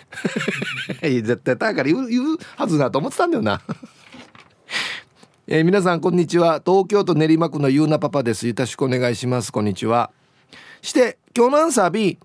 [1.01, 3.61] 絶対だから言う言うはずだと思ってたんだよな。
[5.47, 6.61] えー、皆さんこんにちは。
[6.63, 8.47] 東京都練馬区のゆうなパパです。
[8.47, 9.51] よろしくお願いします。
[9.51, 10.11] こんにちは。
[10.81, 12.17] して今日のアンサー B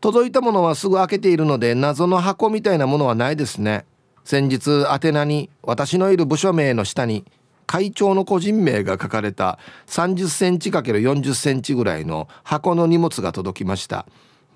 [0.00, 3.84] 届いたものはすぐ開けているので謎の箱みたいなものはないですね。
[4.24, 7.24] 先日宛名に私のいる部署名の下に
[7.66, 14.06] 会長の個人名が書かれた30センチ ×40 センチぐらいの箱の荷物が届きました。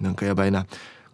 [0.00, 0.66] なんかやばいな。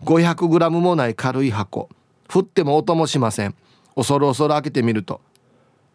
[0.04, 1.88] 500g もない軽い箱。
[2.28, 3.54] 振っても音もしません。
[3.96, 5.20] 恐る恐る開けてみると。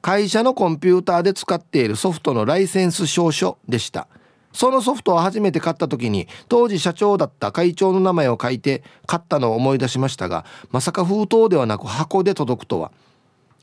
[0.01, 4.07] 会社のコンピューターで使っているソフトのライセンス証書でした。
[4.51, 12.91] そのソフトを初めて買った時に当時社長だった会長の名前を書いて買ったのを思い出しましたがまさか封筒ではなく箱で届くとは。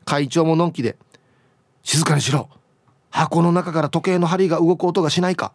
[0.05, 0.96] 会長ものんきで
[1.85, 2.48] 「静かにしろ。
[3.11, 5.53] 箱の中から時計の針が動く音がしないか」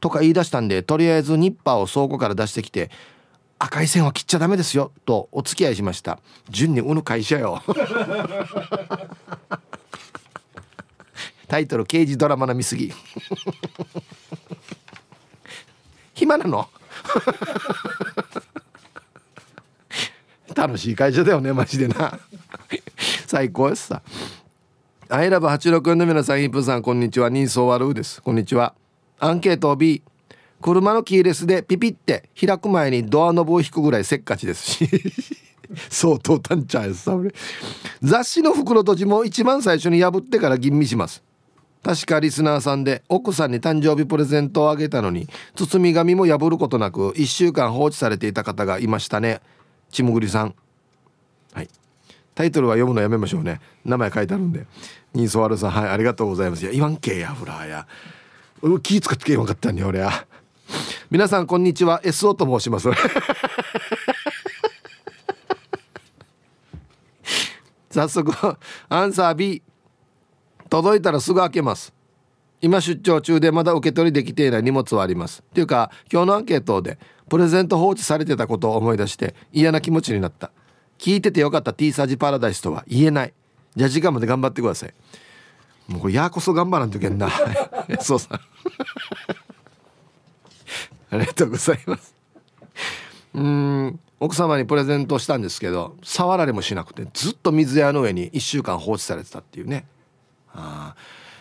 [0.00, 2.90] とか言い出したんでとりあえずニッパーを倉庫から出してきて
[3.62, 6.18] 赤い線は切っちゃダメですよとお付き合いしました。
[6.48, 7.62] 順にうぬ会社よ。
[11.46, 12.90] タイトル刑事ドラマの見過ぎ。
[16.14, 16.70] 暇なの？
[20.54, 22.18] 楽しい会社だよねマジでな。
[23.26, 24.00] 最高ですさ。
[25.10, 27.28] アイラブ864の皆さんイープさんこんにちは。
[27.28, 28.22] 人相悪うです。
[28.22, 28.74] こんにちは。
[29.18, 30.02] アンケート B
[30.60, 34.88] 車のキーレスでピピって開く前にドアノブを引くぐらいせっかちですし。
[35.88, 37.32] 相当単ちゃうやさ俺。
[38.02, 41.22] 雑誌の袋閉じも一番最初に破ってから吟味します。
[41.82, 49.40] 確かリスナーさんで奥さんに誕生日プレゼントをあげたのに包み紙も破ることなく1週間放置されていた方がいましたね。
[49.90, 50.54] ちむぐりさん。
[51.52, 51.68] はい。
[52.34, 53.60] タイトルは読むのやめましょうね。
[53.84, 54.66] 名前書いてあるんで。
[55.14, 56.62] ニーソワルさんはいありがとうございます。
[56.62, 57.86] いや言わんけやフラーや。
[58.82, 60.26] 気使ってけよかったんね俺や
[61.10, 62.00] 皆さんこんにちは。
[62.04, 62.88] SO と申します。
[67.90, 68.32] 早速
[68.88, 69.60] アンサー B
[70.68, 71.92] 届いたらすぐ開けます。
[72.60, 75.42] 今出張中でまだ受け取りできていない荷物はあります。
[75.50, 80.52] っていうか今日のアンケートでプレゼント放置されてたことを思い出して嫌な気持ちになった。
[80.96, 81.72] 聞いててよかった。
[81.72, 83.34] T サージパラダイスとは言えない。
[83.74, 84.94] じゃあ時間まで頑張ってください。
[85.88, 87.28] もうこれやこそ頑張らんといけんな。
[88.00, 88.40] そうさ
[91.10, 92.14] ありがとうございます。
[93.34, 99.86] うん奥様にプレゼントしたんですけど触られもしなくてずっと水屋の上に1週間放置されてたっていうね。
[100.52, 100.94] あ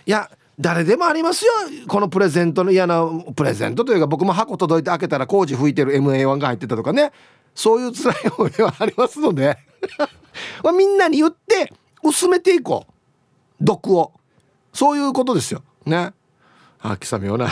[0.05, 0.29] いや
[0.59, 1.51] 誰でもありますよ
[1.87, 7.11] このプレゼントの嫌なプレゼントというか僕も箱届いて開けたら工事吹いてる MA1 が入ってたとかね。
[7.55, 9.57] そういう辛い思いはありますので。
[10.77, 12.93] みんなに言って薄めていこう。
[13.59, 14.13] 毒を。
[14.71, 15.63] そういうことですよ。
[15.85, 16.13] ね。
[16.81, 17.49] あきさみよな。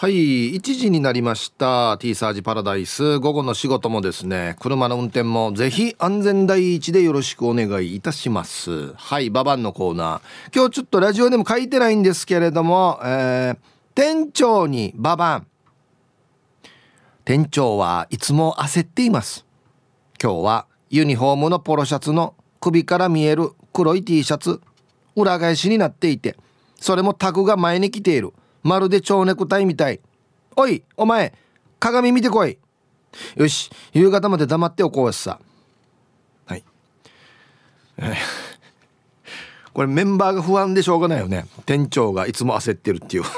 [0.00, 1.98] はい1時になりました。
[1.98, 3.18] T サージパラダイス。
[3.18, 8.92] 午後の仕事もですね車の運転もぜひ安全第一でよろしくお願いいたします。
[8.94, 10.54] はいババンのコーナー。
[10.54, 13.58] 今日ちょっとラジオでも書いてないんですけれども、えー、
[13.96, 15.46] 店長にババン。
[17.24, 19.46] 店長はいつも焦っています。
[20.22, 24.60] 今日はユニフォームのポロシャツの首から見える黒い T シャツ
[25.16, 26.36] 裏返しになっていて
[26.76, 28.32] それもタグが前に来ている。
[28.62, 30.00] まるで蝶ネクタイみたい。
[30.56, 31.32] おいお前
[31.78, 32.58] 鏡見てこい。
[33.36, 35.40] よし夕方まで黙っておこうやさ。
[36.46, 36.64] はい。
[39.72, 41.46] これメンバーが不安でしょうがないよね。
[41.64, 43.22] 店長がいつも焦ってるっていう。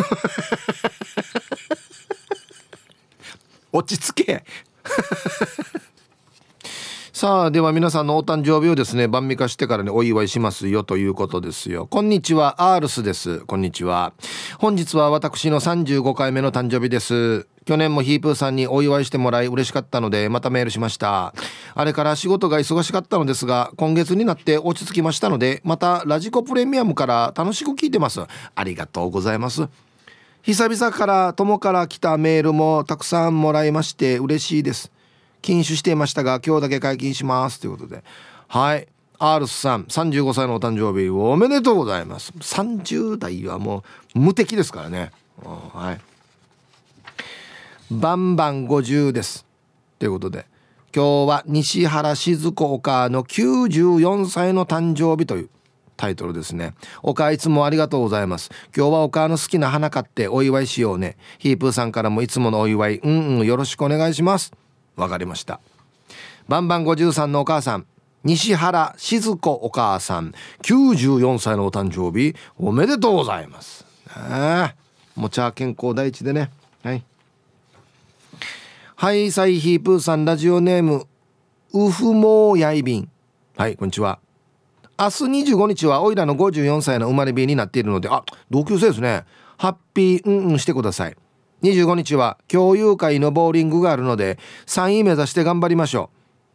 [3.73, 4.45] 落ち着け。
[7.21, 11.87] さあでは皆さんのお誕生日をですね晩味化してからねお祝いしますよということですよ。
[11.87, 13.41] こんにちはアールスです。
[13.41, 14.15] こんにちは。
[14.59, 17.47] 本日は私の35回目の誕生日です。
[17.67, 21.35] 去年もヒープーさんにお祝いしてもらい嬉しかったのでまたメールしました。
[21.75, 28.23] あれから仕事が忙しかったのですが今月になって落ち着きましたのでまたラジコプレミアムから楽しく聞いてます。
[28.55, 29.69] ありがとうございます。
[30.41, 34.91] 久々から友から来たメールもたくさんもらいまして嬉しいです。
[35.41, 38.05] 禁酒していましたが今日だけ解禁しますということで
[38.49, 38.87] はい
[39.19, 45.11] アールスさん35歳のお誕生日おめでとうございます30代はもう無敵ですからね
[45.43, 46.01] はい
[47.91, 49.45] バンバン50です
[49.99, 50.47] ということで
[50.95, 55.51] 今日は西原静子お母の94歳の誕生日という
[56.01, 56.75] タイトルですね。
[57.03, 58.51] お母いつもありがとうございます。
[58.75, 61.19] 今日はお母の好きな花買ってお祝いしようね。
[61.39, 64.53] ヒープーさんからもいつものお祝い、うんうんよろしくお願いします。
[65.01, 65.61] わかりました。
[66.49, 67.87] バンバン53のお母さん。
[68.23, 70.35] 西原静子お母さん。
[70.63, 72.37] 94歳のお誕生日。
[72.59, 73.87] おめでとうございます。
[74.09, 74.75] あ
[75.17, 76.51] もちゃ健康第一でね。
[76.83, 77.03] はい。
[78.95, 81.07] はいサイヒープーさんラジオネーム。
[81.73, 83.09] ウフモーヤイビン
[83.57, 84.19] はいこんにちは。
[84.99, 88.09] 明日25日はおいらの54歳の生まれ日になっているので。
[88.11, 89.25] あ同級生ですね。
[89.57, 91.17] ハッピーうんうんしてください。
[91.63, 96.11] 25日は共有会のボーリングがあるので3位目指して頑張りましょ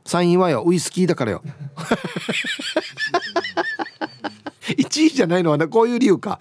[0.06, 0.10] う。
[0.10, 1.42] 3位はよウイスキーだからよ。
[4.78, 6.40] 1位じゃないのはねこういう理由か。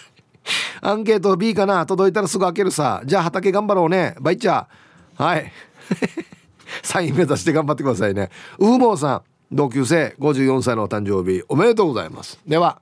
[0.80, 3.02] アンケート B かな届いたらすぐ開けるさ。
[3.04, 4.14] じゃあ畑頑張ろうね。
[4.20, 5.22] バイチャー。
[5.22, 5.52] はい。
[6.82, 8.30] 3位目指して頑張ってくださいね。
[8.58, 12.38] ウフモーさん同級生54歳のお誕生日おめでとうございます。
[12.46, 12.80] では。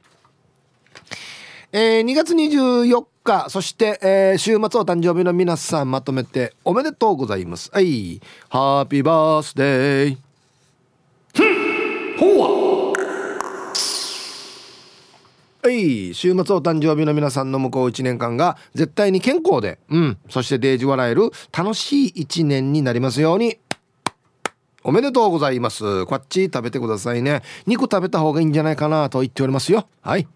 [1.79, 7.71] えー、2月24日そして、えー、週末お誕生日の皆さんまとめておめでとうございます。
[7.71, 8.19] はい。
[8.49, 10.17] ハッピーバースデー
[12.19, 12.39] ほう
[15.65, 15.71] は。
[15.71, 16.15] い。
[16.15, 20.17] 週末お誕生日の皆さんの向こう1年間が絶対に健康でうん。
[20.31, 23.59] そしてデージ笑える楽しい1年になりますように。
[24.83, 26.07] おめでとうございます。
[26.07, 27.43] こっち食べてくださいね。
[27.67, 29.87] 肉食べた方がいいんじゃないかなと言っておりますよ。
[30.01, 30.27] はい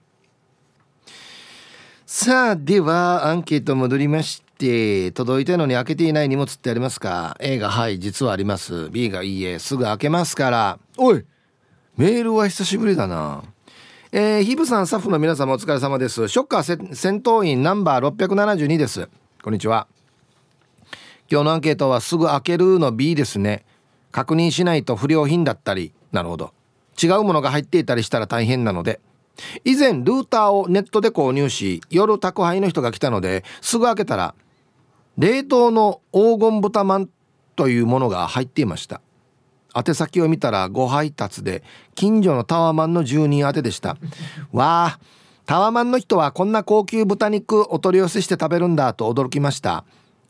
[2.12, 8.90] さあではアンケート戻りまして届いたのに開けていない荷物ってありますか？A がはい実はあります。
[8.90, 10.78] B がいいえすぐ開けますから。
[10.96, 11.24] おい。
[11.96, 13.44] メールは久しぶりだな。
[14.10, 16.26] えー、ヒブさんスタッフの皆様お疲れ様です。
[16.26, 19.08] ショッカー戦闘員ナンバー672です。
[19.44, 19.86] こんにちは。
[21.30, 23.64] 今日のアンケートはすぐ開けるの B ですね。
[24.10, 25.92] 確認しないと不良品だったり。
[26.10, 26.52] なるほど。
[27.00, 28.98] 違うものが入っていたりしたら大変なので
[29.64, 34.34] 以前ルーターをネットで購入し夜宅配の人が来たのですぐ開けたら
[35.18, 37.08] 冷凍の黄金豚まん
[37.56, 39.00] というものが入っていました。
[39.76, 41.62] 宛先を見たらご配達で
[41.94, 43.96] 近所のタワマンの住人宛てでした。
[44.52, 44.98] わあ
[45.46, 49.84] タワマンの人はこんな高級豚肉お取り寄せして食べるんだと驚きました。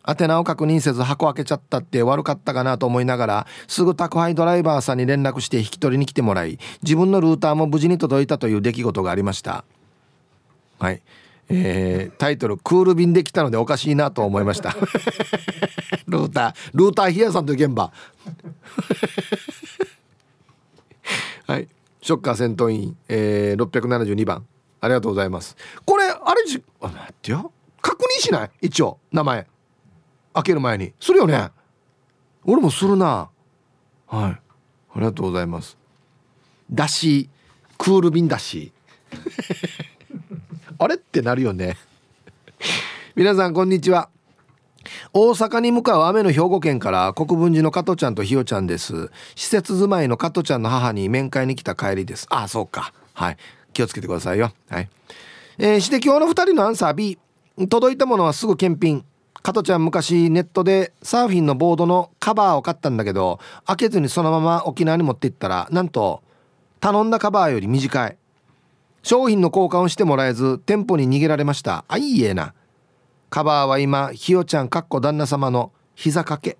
[0.07, 9.65] 宛名を確認せず箱開けちゃったって悪かったかなと思いながらすぐ宅配ドライバーさんに連絡して引き取りに来てもらい自分のルーターも無事に届いたという出来事がありました。
[10.79, 11.03] はい。
[11.53, 14.71] えー、タイトル「クール便で来たのでおかしいなと思いました。
[16.07, 17.93] ルータールーターヒアさんという現場
[21.47, 21.69] はい。
[22.01, 24.47] ショッカー戦闘員、えー、672番。
[24.81, 25.57] ありがとうございます。
[25.85, 27.53] これあれじあ待ってよ。
[27.83, 28.51] 確認しない？
[28.63, 29.50] 一応名前。
[30.41, 30.93] 開ける前に。
[31.01, 31.51] するよね。
[32.45, 33.31] 俺もするな。
[34.07, 34.33] はい。
[34.33, 34.41] あ
[34.97, 35.77] りがとうございます。
[36.71, 37.29] だし
[37.79, 38.73] クール便だし
[40.79, 41.77] あれってなるよね。
[43.15, 44.09] 皆さんこんにちは。
[45.13, 49.11] 大阪に向かう雨の兵庫県から国分寺の加トちゃんとひよちゃんです。
[49.35, 52.27] 施設住まいの加トちゃんの母に面会に来た帰りです。
[52.31, 52.93] ああそうか。
[53.13, 53.37] はい。
[53.73, 54.53] 気をつけてくださいよ。
[54.69, 54.89] はい。
[55.59, 57.19] えー、して今日の2人のアンサー B
[57.69, 59.05] 届いたものはすぐ検品。
[59.43, 66.23] 加トちゃん昔ネットでサーフィンのボードのカバーを買ったんだけど開けずにそのまま沖縄に持って行ったらなんと
[66.81, 68.17] 頼んだカバーより短い。
[69.03, 71.87] 商品の交換をしてもらえず店舗に逃げられました。
[71.89, 72.53] あいいえな。
[73.31, 76.59] カバーは今ひよちゃんかっこ旦那様の膝掛け。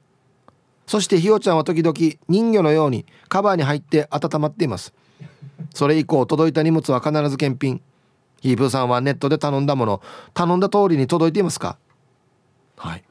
[0.87, 1.95] そしてひよちゃんは時々
[2.29, 4.95] 人魚のようにカバーに入って温まっています。
[5.75, 7.83] それ以降届いた荷物は必ず検品。
[8.41, 10.01] ヒープーさんはネットで頼んだもの。
[10.33, 11.77] 頼んだ通りに届いていますか？
[12.81, 13.05] はい。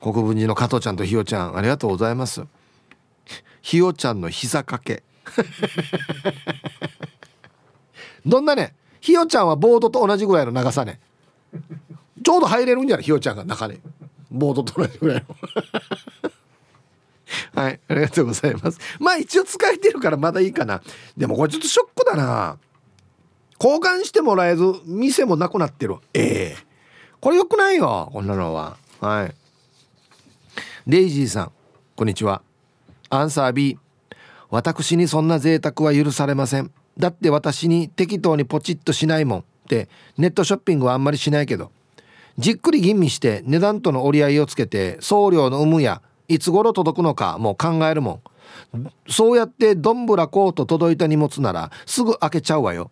[0.00, 2.42] 国分寺の加藤ちゃんとひよちゃんありがとうございます。
[3.62, 5.04] ひよちゃんの膝掛け。
[8.26, 8.74] どんなね？
[9.00, 10.98] ひよちゃんはボードと同じぐらいの長さね。
[12.24, 13.04] ちょうど入れるんじゃない？
[13.04, 13.78] ひよちゃんが中に
[14.32, 15.36] ボードと同じぐらいの。
[17.54, 18.80] はいありがとうございます。
[18.98, 20.82] まあ一応使えてるからまだいいかな。
[21.16, 22.58] でもこれちょっとショックだな。
[23.62, 25.96] 交換してもらえず店もなくなってる。
[26.14, 26.56] ええ。
[26.56, 26.66] ー、
[27.20, 28.76] これよくないよこんなのは。
[29.00, 29.34] はい。
[30.86, 31.52] デイジーさん
[31.96, 32.42] こんにちは。
[33.08, 33.78] アンサー B
[34.50, 36.70] 私にそんな贅沢は許されません。
[36.98, 39.88] だって私に適当にポチッとしないもんって
[40.18, 41.72] ネットショッピングはあんまりしないけど。
[42.38, 48.20] じっくり吟味して値段との折り合いをつけて送料の有無やいつ頃届くのかもう考えるも
[48.74, 48.92] ん。
[49.08, 52.90] そうやってどんぶらこうと届いた荷物ならすぐ開けちゃうわよ。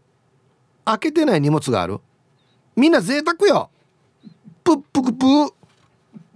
[0.86, 2.00] 開けてない荷物がある。
[2.74, 3.70] みんな贅沢よ。
[4.64, 5.52] プップクプー。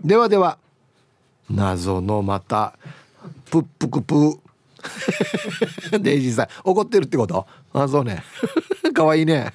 [0.05, 0.59] ではでは。
[1.51, 2.75] 謎のまた。
[3.51, 4.39] プップクプー。
[5.99, 7.47] デイジーさん怒ってるってこと？
[7.73, 8.23] あそうね。
[8.95, 9.53] かわいいね。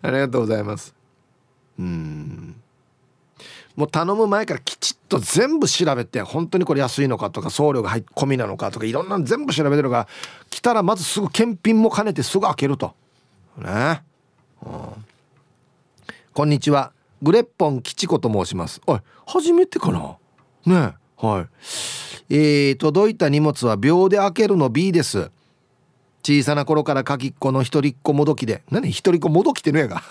[0.00, 0.94] ありがとうございます。
[1.78, 2.54] うん。
[3.74, 10.08] もう頼む前からきちっと全部調べて本当にこれ安いのかとか送料が入っ込みなのかとかいろんなの全部調べてるから
[10.50, 12.94] 来たらまずすぐ検品も兼ねてすぐ開けると。
[13.56, 14.02] ね、
[14.62, 15.04] うん、
[16.32, 16.92] こんにちは。
[17.22, 18.80] グレッポン吉子と申します。
[18.86, 20.16] おい初めてかな？
[20.66, 21.46] ねはい。
[22.30, 25.30] えー、届いた荷物は秒で開けるの B です。
[26.22, 28.62] 小さな頃から鍵っ子の一人っ子もどきで。
[28.70, 28.90] 何？
[28.90, 30.02] 一人っ子もどきってのやが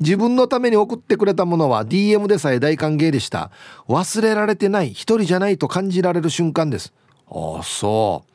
[0.00, 3.50] 自分のために送ってくれたものは DM でさえ大歓迎でした。
[3.88, 6.92] 忘れられてない一人じゃないと感じられる瞬間です。
[7.30, 8.30] ああそう。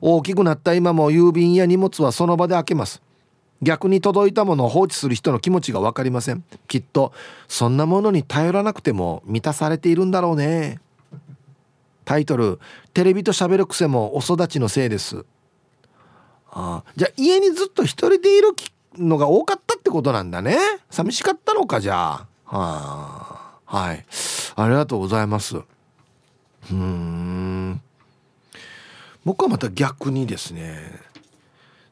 [0.00, 3.02] 大きくなった今も郵便や荷物はその場で開けます。
[3.62, 6.42] 逆に届いたものを放置する人の気持ちが分かりません。
[6.68, 7.12] きっと
[7.48, 10.80] そんなものに頼らなくても満たされているんだろうね。
[12.04, 12.58] タイトル
[12.94, 15.24] 「テレビと喋る癖もお育ちのせいです」
[16.52, 18.48] あじゃあ家にずっと一人でいる
[18.98, 20.58] のが多かったってことなんだね。
[20.90, 22.56] 寂しかったのかじゃあ。
[22.56, 24.04] ははい。
[24.56, 25.60] ありがとうございます。
[26.72, 27.80] うん。
[29.24, 30.78] 僕はまた逆にですね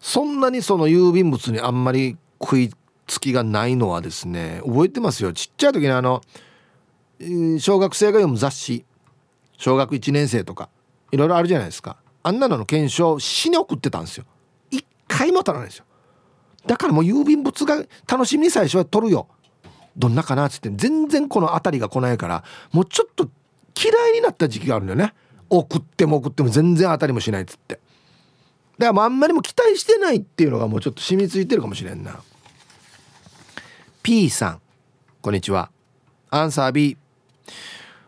[0.08, 2.70] そんなにその郵便物にあんまり食い
[3.06, 5.34] つきがないのはですね覚えてますよ。
[5.34, 6.22] ちっちゃい時にあの
[7.58, 8.86] 小学生が読む雑誌。
[9.58, 10.70] 小学1年生とか。
[11.12, 11.98] いろいろあるじゃないですか。
[12.22, 14.24] あんなのの検証しに送ってたんですよ。
[14.70, 15.84] 一回も取らないですよ。
[16.66, 19.28] だからもう郵便物が楽しみに最初は取るよ。
[19.94, 20.70] どんなかなっつって。
[20.70, 23.28] 全然この辺りが来ないからもうちょっと
[23.76, 25.12] 嫌いになった時期があるんだよね。
[25.50, 27.78] 送っても送っても全然当たりもしないっつって。
[28.78, 32.20] だからもあんまりも期待してないっていうのがもうちょっと染みついてるかもしれんな。
[34.02, 34.60] P さん。
[35.20, 35.70] こんにちは。
[36.30, 36.96] アンサー B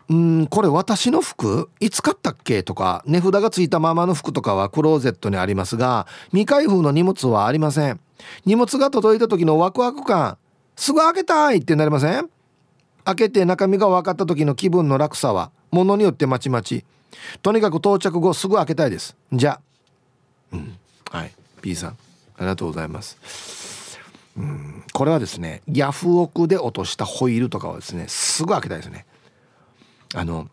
[0.09, 8.01] うんこれ私の服いつ買ったっけとか値札がついたままの服とかはクローゼットにありますが未開封の荷物はありません。
[8.45, 10.37] 荷物が届いた時のワクワク感
[10.77, 12.29] すぐ開けたいってなりません？
[13.05, 16.85] 開けて中身が分かった時の気分の楽さはものによってまちまち。
[17.43, 19.17] とにかく到着後すぐ開けたいです。
[19.33, 19.61] じゃあ
[20.53, 20.77] うん。
[21.11, 21.33] はい。
[21.63, 21.95] P さんあ
[22.41, 23.99] りがとうございます。
[24.37, 24.85] うん。
[24.93, 29.07] これはですねヤフオクで落としたホイールとかはですねすぐ開けたいですね。
[30.15, 30.49] あの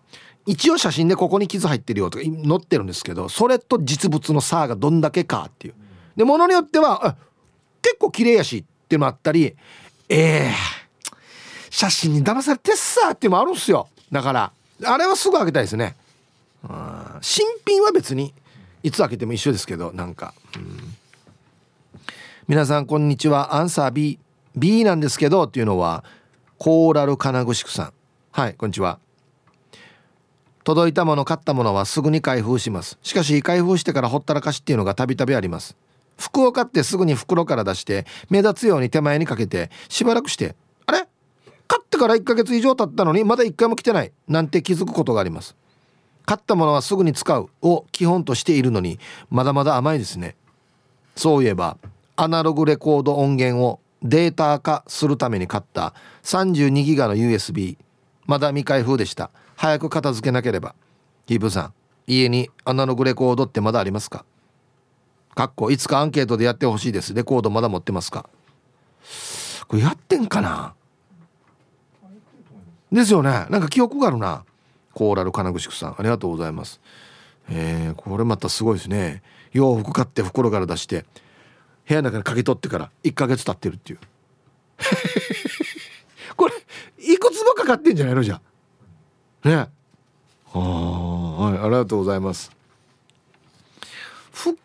[0.45, 5.73] 一応写真でここに傷入ってるよとか載ってるんですけどそれと実物の差がどんだけかっていう。
[6.15, 7.15] でものによっては
[7.81, 9.55] 結構綺麗やしっていうのもあったり
[10.09, 10.53] えー、
[11.69, 13.87] 写真に騙されてっさっていうのもあるんすよ。
[14.11, 14.51] だから
[14.83, 15.95] あれはすぐ開けたいですね。
[17.21, 18.33] 新品は別に
[18.83, 20.95] いつ開けても一緒ですけどなんか、うん、
[22.47, 23.55] 皆さんこんにちは。
[23.55, 24.19] アンサー B
[24.55, 26.03] B なんですけどっていうのは
[26.57, 27.93] コーラル金具宿さん。
[28.31, 28.99] はいこんにちは。
[30.63, 32.97] 届いたもの買ったものはすぐに開封します。
[33.01, 35.75] しかし開封してからほったらかしっていうのがたびたびあります。
[36.17, 40.55] 服を買ってすぐに袋から出して目立つように手前にかけてしばらくして
[40.85, 41.07] あれ？
[41.67, 44.11] 買ってから1ヶ月以上経ったのにまだ1回も来てない。
[44.27, 45.55] なんて気づくことがあります。
[46.27, 48.99] 買ったものはすぐに使うを基本としているのに
[49.29, 50.35] まだまだ甘いですね。
[51.15, 51.77] そういえば
[52.17, 57.77] アナログレコード音源をデータ化するために買った32ギガの USB
[58.25, 59.31] まだ未開封でした。
[59.55, 60.75] 早く片付けなければ。
[61.25, 61.73] ヒープさん
[62.07, 64.25] 家にアナログレコードってまだありますか？
[65.33, 67.13] かっこいつかアンケートでやってほしいです。
[67.13, 68.29] レコードまだ持ってますか？
[69.67, 70.73] これやってんかな？
[72.91, 73.45] ですよね。
[73.49, 74.43] なんか記憶があるな。
[74.97, 76.81] コーラル金具宿さんありがとうございます。
[77.51, 79.21] えー、これまたすごいですね。
[79.53, 81.05] 洋服買って袋から出して
[81.87, 83.99] 部屋の中にかけ取ってから1ヶ月経ってるっていう。
[86.35, 86.53] これ
[86.97, 88.41] いくつもかかってんじゃないのじゃ。
[89.43, 89.69] ね。
[90.45, 92.51] はいありがとうございます。
[94.31, 94.57] 服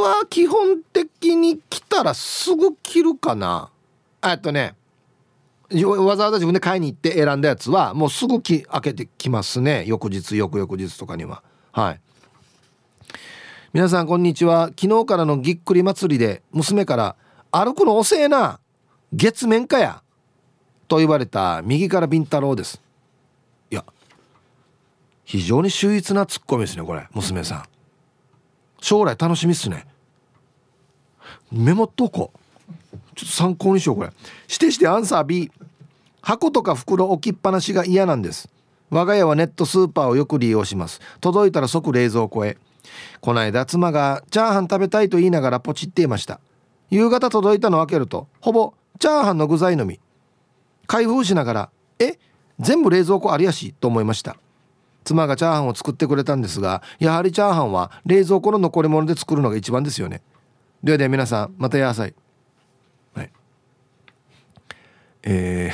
[0.00, 3.68] は基本的に着たらすぐ着るかな。
[4.22, 4.76] えっとね
[5.82, 9.84] わざわざ自分で買いに行って選んだやつはもうすぐき開けてきますね。
[9.86, 11.42] 翌日翌々日とかには。
[11.72, 12.00] はい。
[13.72, 14.70] 皆さんこんにちは。
[14.80, 17.16] 昨日からのぎっくり祭りで娘から
[17.50, 18.60] 「歩くの遅えな
[19.12, 20.02] 月面かや」
[20.86, 22.80] と言われた右からビンタロウです。
[23.70, 23.84] いや
[25.24, 27.64] 非常に秀逸なツッコミですねこれ娘さん。
[28.80, 29.86] 将来楽しみっすね。
[31.50, 32.38] メモっとこう。
[33.14, 34.10] ちょっと参考にしようこれ。
[34.48, 35.50] してしてアンサー B
[36.22, 38.48] 箱とか袋置きっぱなしが嫌なんです。
[38.90, 41.00] 我が家はネットスーパーをよく利用します。
[41.20, 42.56] 届いたら即冷蔵庫へ。
[43.20, 46.40] こないだ妻がチャーハン食べたいと言いながらポチっていました。
[46.90, 50.00] 夕方届いたのを開けるとほぼチャーハンの具材のみ。
[50.86, 52.18] 開封しながらえ？
[52.60, 54.36] 全部冷蔵庫ありやしと思いました。
[55.02, 60.22] 妻がチャーハンを作ってくれたんですがやはりチャーハンは冷蔵庫の残り物で作るのが一番ですよね。
[60.82, 62.14] ではでは皆さんまたやさいはい。
[65.24, 65.72] え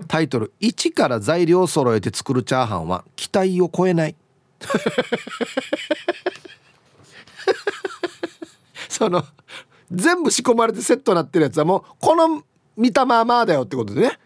[0.00, 4.16] ー、タイトル「一から材料揃えて作るチャーハンは期待を超えない」
[8.88, 9.24] その
[9.90, 12.42] 全部仕込まれてセットになってるやつはもうこの
[12.76, 14.18] 見たままだよってことでね。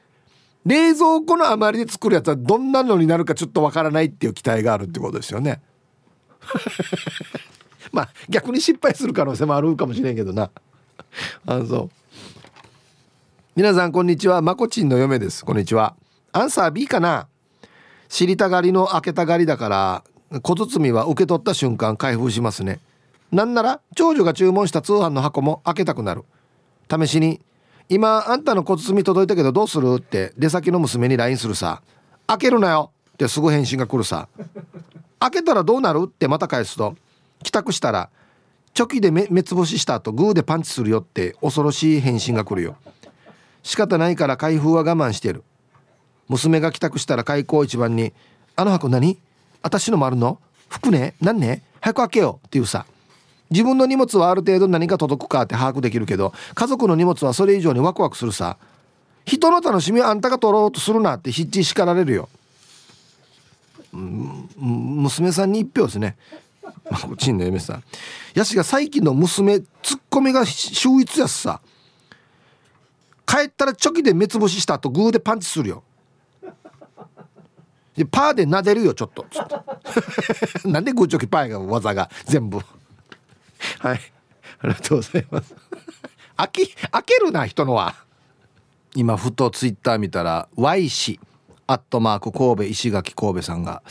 [0.66, 5.60] 冷蔵庫の余りで作るやつはどんなのになるかちょっとわからないっていう期待があるってことですよね。
[7.92, 10.50] まあ逆に失敗する可能性もあるかもしれんけどな。
[11.46, 11.90] あそう。
[13.56, 14.42] 皆さんこんにちは。
[14.42, 15.44] まこちんの嫁です。
[15.44, 15.94] こんにちは。
[16.32, 17.28] アンサー B かな？
[18.08, 22.80] 知りたがりの開けたがりだから小包は受け取った瞬間開封しますね。
[23.30, 26.24] なんなら長女が注文した通販の箱も開けたくなる。
[26.90, 27.40] 試しに
[27.88, 31.80] 「今あんたの小包届いたけどどうする?」って出先の娘に LINE するさ
[32.26, 34.26] 「開けるなよ」ってすぐ返信が来るさ
[35.20, 36.96] 「開けたらどうなる?」ってまた返すと
[37.44, 38.10] 帰宅したら
[38.74, 42.74] チョキで目つぶしした後グーでパンチするよって恐ろしい返信が来るよ。
[43.64, 45.42] 仕方ないから開封は我慢してる。
[46.28, 48.12] 娘が帰宅したら開口一番に
[48.54, 49.18] 「あの箱何？
[49.62, 50.38] 私のもあるの？
[50.68, 51.14] 服ね？
[51.20, 51.62] 何ね？
[51.80, 52.86] 早く開けよ」っていうさ。
[53.50, 58.56] 自分の荷物はある程度何か届くかって把握できるけど家族の荷物はそれ以上にワクワクするさ。
[59.26, 62.28] 人の楽しみはあんたが取ろうとするなって必死叱られるよ、
[63.96, 66.16] ん、娘さんに一票ですね。
[66.90, 67.84] まこちんの嫁さん。
[68.34, 71.60] やしが最近の娘ツッコミが秀逸やすさ。
[73.26, 75.82] 帰ったらチョキで目つぶしした後グーでパンチするよ。
[77.96, 79.26] でパーで撫でるよちょっと。
[80.68, 82.58] なんでグーチョキパーが技が全部。
[82.58, 84.00] はい。
[84.60, 85.54] ありがとうございます。
[86.36, 87.94] 開き開けるな人のは。
[88.96, 91.18] 今ふとツイッター見たら Y 氏
[91.66, 93.82] アットマーク神戸石垣神戸さんが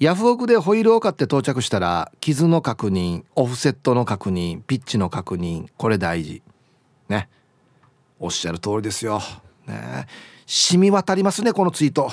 [0.00, 6.42] ヤフオクでホイールを買って到着したら傷の確認オフセットの確認ピッチの確認これ大事。
[7.08, 7.28] ね。
[8.24, 9.20] おっしゃる通りですよ。
[9.66, 10.06] ね
[10.46, 12.08] 染み渡りますねこのツイート。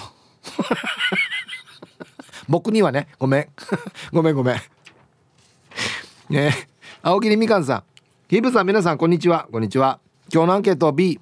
[2.50, 3.08] 僕にはね。
[3.20, 3.48] ごめん。
[4.12, 4.62] ごめんごめん。
[6.30, 6.52] ね
[7.04, 7.84] 青桐みかんさん。
[8.28, 9.48] ヒブさん皆さんこんにちは。
[9.52, 10.00] こんにちは。
[10.34, 11.20] 今日のアンケート B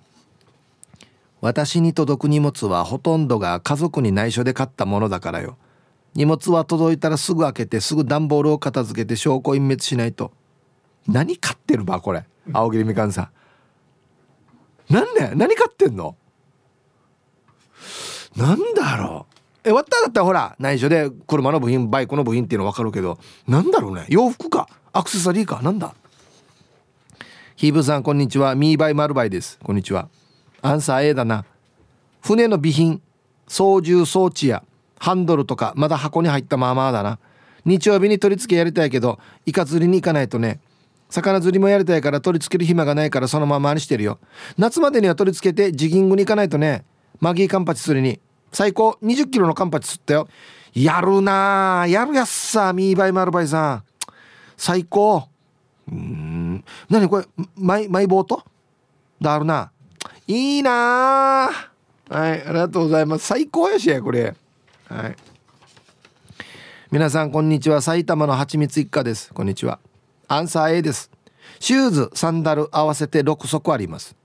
[1.41, 5.57] 私に届く荷物はほとんどが家族に内緒で買ったものだからよ。
[6.15, 10.31] 荷物は届いたらすぐ開けてすぐ段ボールを片付けて証拠隠滅しないと。
[11.09, 12.23] 何買ってるばこれ？
[12.53, 13.29] 青桐みかんさん。
[14.89, 16.15] なんで何買ってんの？
[18.35, 19.25] なんだろ
[19.65, 19.69] う。
[19.69, 24.05] えわっただったらほら内緒で車の部品バイクの部品っていうの分かるけどなんだろうね。
[24.09, 24.69] 洋服か。
[24.93, 25.61] アクセサリーか。
[25.61, 25.93] なんだ？
[27.55, 28.55] ヒーブさんこんにちは。
[28.55, 29.59] ミーバイマルバイです。
[29.63, 30.09] こんにちは。
[30.61, 31.45] アンサー A だな。
[32.21, 33.01] 船の備品。
[33.49, 34.63] 操縦装置や
[34.99, 37.17] ハンドルとかまだ箱に入ったままだな。
[37.63, 40.59] 日曜日に取り付けやりたいけどイカ釣りに行かないとね。
[41.09, 44.19] 魚釣りもやりたいから取り付ける暇がないからそのままにしてるよ。
[44.57, 46.83] 夏までには取り付けてジギングに行かないとね。
[47.19, 48.19] マギーカンパチ釣りに。
[48.51, 48.97] 最高。
[49.01, 50.27] 20キロのカンパチ釣ったよ。
[50.73, 53.83] やるなやるやっさミーバイマルバイさん。
[54.57, 55.27] 最高。
[55.89, 56.63] うん。
[56.89, 57.25] 何これ？
[57.55, 58.43] マイマイボート？
[59.21, 59.71] だるな。
[60.27, 61.49] いいなは
[62.09, 62.11] い。
[62.11, 63.25] ありがとうございます。
[63.25, 64.35] 最高やしこれ。
[64.89, 65.15] はい。
[66.91, 67.81] 皆さんこんにちは。
[67.81, 69.33] 埼玉のはちみつ一家です。
[69.33, 69.79] こんにちは。
[70.29, 71.09] アンサー A です。
[71.59, 74.15] シューズサンダル合わせて6足あります。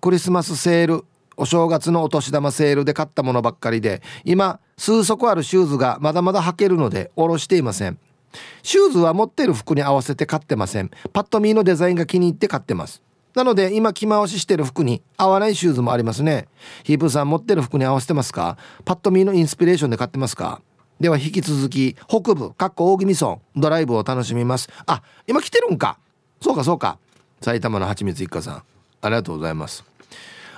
[0.00, 1.04] クリスマスセール
[1.36, 7.98] お正月のお年玉セールで買ったものばっかりで今数足あるシューズがまだまだ履けるのでおろしていません。
[8.62, 10.90] シューズは持ってる服に合わせて買ってません。
[11.12, 13.02] パッと見のデザインが気に入って買ってます。
[13.34, 16.46] なので今着回ししてる服に合わないシューズもありますね。
[16.84, 18.56] ヒープさん持ってる服に合わせてますか？
[18.84, 20.60] パッと見のインスピレーションで買ってますか？
[21.00, 24.68] では引き続き北部かっこ大宜味村ドライブを楽しみます。
[24.86, 25.98] あ今来てるんか。
[26.40, 26.98] そうかそうか。
[27.40, 28.62] 埼玉のはちみつ一家さん。
[29.00, 29.84] ありがとうございます。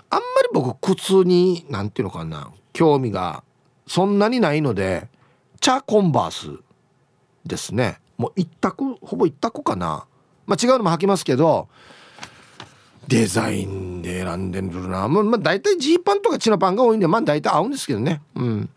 [0.08, 2.50] あんまり僕靴に何ていうのかな。
[2.72, 3.42] 興味が
[3.86, 5.08] そんなにないので
[5.60, 6.62] チャコンバース
[7.44, 7.98] ですね。
[8.16, 10.06] もう一択ほぼ一択かな。
[10.46, 11.68] まあ違うのも履きますけど
[13.08, 15.06] デザインで選んでるな。
[15.08, 18.22] まあ、まあ、大体ジーパンとかチノパンが多いんでまあ大体合うんですけどね。
[18.36, 18.70] うん。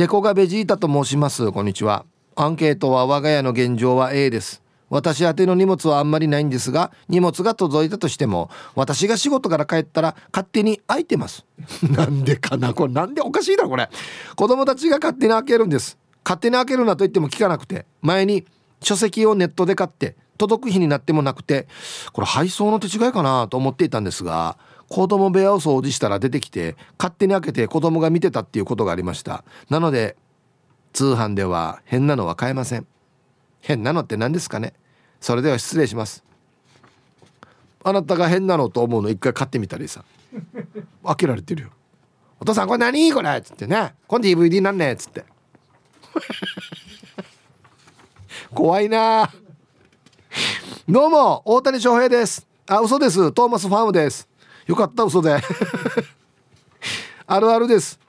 [0.00, 1.52] デコがベジータと申します。
[1.52, 2.06] こんにちは。
[2.34, 4.62] アンケートは我が家の現状は A です。
[4.88, 11.44] 私宛ての荷物はあんまりないんですが荷物が届いたとしても私が仕事から帰ったら勝手に開いてます。
[11.84, 12.72] なんでかな？
[12.72, 13.90] これなんでおかしいだこれ。
[14.36, 15.98] 子供たちが勝手に開けるんです。
[16.24, 18.46] 勝手に開けるなと言っても聞かなくて前に
[18.80, 21.68] 書籍をネットで買って届く日になってもなくて
[22.14, 24.56] これ配送の手違いかなと思っていたんですが
[24.90, 29.44] 子供部屋を掃除したら出てきて勝手に開けて子供が見てたっていうことがありました。
[29.70, 30.16] なので
[30.92, 32.86] 通販では変なのは買えません。
[33.60, 34.74] 変なのって何ですかね。
[35.20, 36.24] それでは失礼します。
[37.84, 40.04] あなたが変なのと思うの一回買ってみたりさ。
[41.04, 41.70] 開けられてるよ。
[42.40, 43.12] お父さんこれ何？
[43.12, 43.94] これっつってね。
[44.08, 45.24] これ DVD なんねっつって。
[48.52, 49.30] 怖いな。
[50.88, 52.44] どうも大谷翔平です。
[52.66, 53.30] あ嘘です。
[53.30, 54.29] トーマスファームです。
[54.66, 55.40] よかった嘘で。
[57.26, 58.00] あるあるです。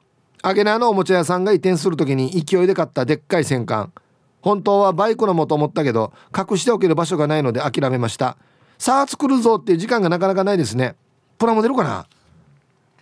[0.43, 3.93] アゲナーのおもちゃ屋さんが移転する時に勢いで買ったでっかい戦艦。
[4.41, 8.38] 本当はバイクのもと思ったけど隠しておける場所がないので諦めました。
[8.80, 10.95] さあ作るぞっていう時間がなかなかないですね。
[11.38, 12.08] プラモデルかな？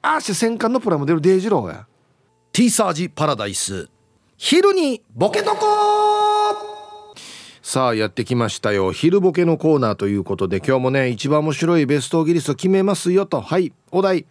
[0.02, 1.86] あーし戦艦のプラモデルデイジローや。
[2.52, 3.90] T サージパラダイス。
[4.36, 6.19] 昼にボケとこ
[7.62, 8.92] さあやってきましたよ。
[8.92, 13.42] 昼ボケのコーナーということで今日もね一番面白いベストギリスト決めますよと。
[13.42, 14.26] はいお題。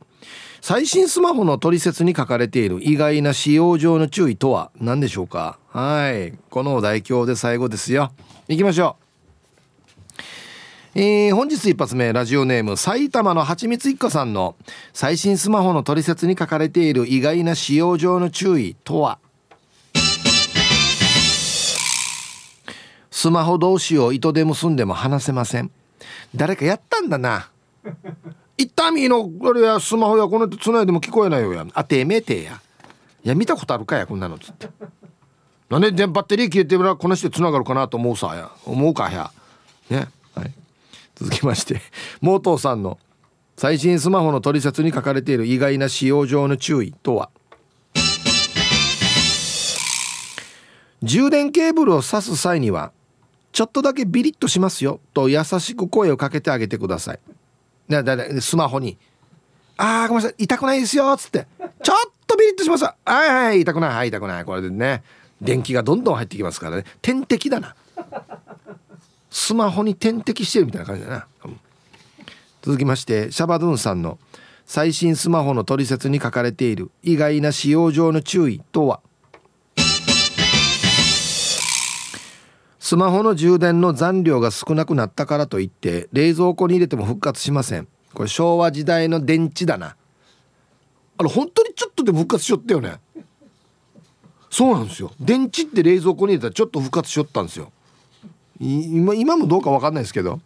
[0.61, 5.59] 最新スマホの取説に書かれている意外な使用上の注意とは何でしょうか。
[5.69, 8.11] はいこのお題今日で最後ですよ。
[8.49, 9.09] 行きましょう。
[10.95, 14.57] えー、本日一発目ラジオネーム埼玉のはちみつ一家さんの
[14.93, 19.19] 最新スマホの取説に書かれている意外な使用上の注意とは。
[23.19, 25.73] スマホ同士を糸で結んでも離せません。
[26.37, 27.51] 誰かやったんだな。
[28.57, 31.67] 一旦みのこれやスマホやこのつないでも聞こえないよや。
[31.75, 32.63] あてめえてや。
[33.25, 34.69] いや見たことあるかやこんなのつって。
[35.69, 38.53] なんで電バッテリー消えてるらこの人つながるかなと思うさや。
[38.65, 39.33] 思うかや。
[39.91, 40.07] ね。
[40.37, 40.55] はい。
[41.17, 41.83] 続きまして
[42.21, 43.01] モートーさんの
[43.57, 47.31] 最新スマホの取説に書かれている意外な使用上の注意とは。
[51.03, 52.93] 充電ケーブルを挿す際には
[53.53, 55.01] ちょっとだけビリッとしますよ。
[55.15, 57.21] と優しく声をかけてあげてください。
[57.89, 58.99] だだだスマホに
[59.77, 60.45] 「あーごめんなさい。
[60.45, 61.47] 痛くないですよ」っつって
[61.83, 61.97] 「ちょっ
[62.27, 62.85] とビリッとします。
[62.85, 63.91] はいはい痛くない。
[63.91, 65.03] はい痛くない」これでね
[65.41, 66.85] 電気がどんどん入ってきますからね。
[67.01, 67.75] 点滴だな。
[69.31, 71.61] スマホに点滴してるみたいな感じだな、うん、
[72.63, 74.19] 続きましてシャバドゥンさんの
[74.65, 79.01] 最新スマホの取説に書かれている意外な使用上の注意とは？
[82.79, 87.89] スマホの充電の残量が少なくなったからといって冷蔵庫に入れても復活しません。
[88.15, 89.97] これ昭和時代の電池だな。
[91.19, 93.01] あの本当にちょっとで復活しよったよね。
[94.51, 95.13] そうなんですよ。
[95.21, 97.73] 電池って冷蔵庫に入れたらちょっと復活しよったんですよ。
[98.61, 100.41] 今今もどうか分かんないですけど。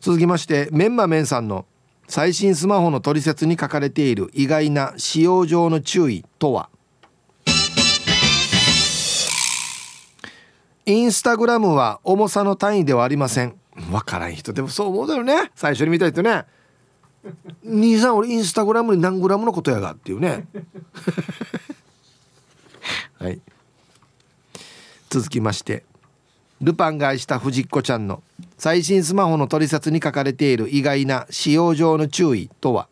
[0.00, 1.66] 続きましてメンマメンさんの
[2.06, 6.70] 最新スマホの取説に書かれている意外な使用上の注意とは？
[10.88, 13.54] インスタグラムは重さの単位ではありません。
[13.92, 14.54] わからん人。
[14.54, 15.52] でもそう思うだよね。
[15.54, 16.46] 最初に見た人ね。
[17.62, 20.46] 兄さん俺インスタグラムに何グラムのことやがっていうね。
[23.20, 23.38] はい。
[25.10, 25.84] 続きまして。
[26.62, 28.22] ルパンが愛した藤子ちゃんの。
[28.56, 32.88] 最新スマホの取説に書かれている意外な使用上の注意とは。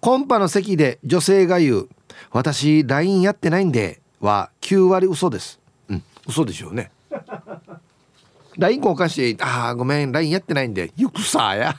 [0.00, 1.88] コンパの席で女性が言う
[2.32, 4.00] 「私 LINE やってないんで。
[4.20, 5.60] は9割嘘です。
[5.88, 6.02] うん。
[6.26, 6.90] 嘘でしょうね。
[8.58, 11.76] LINE 交換して「ああごめん LINE やってないんでよくさや」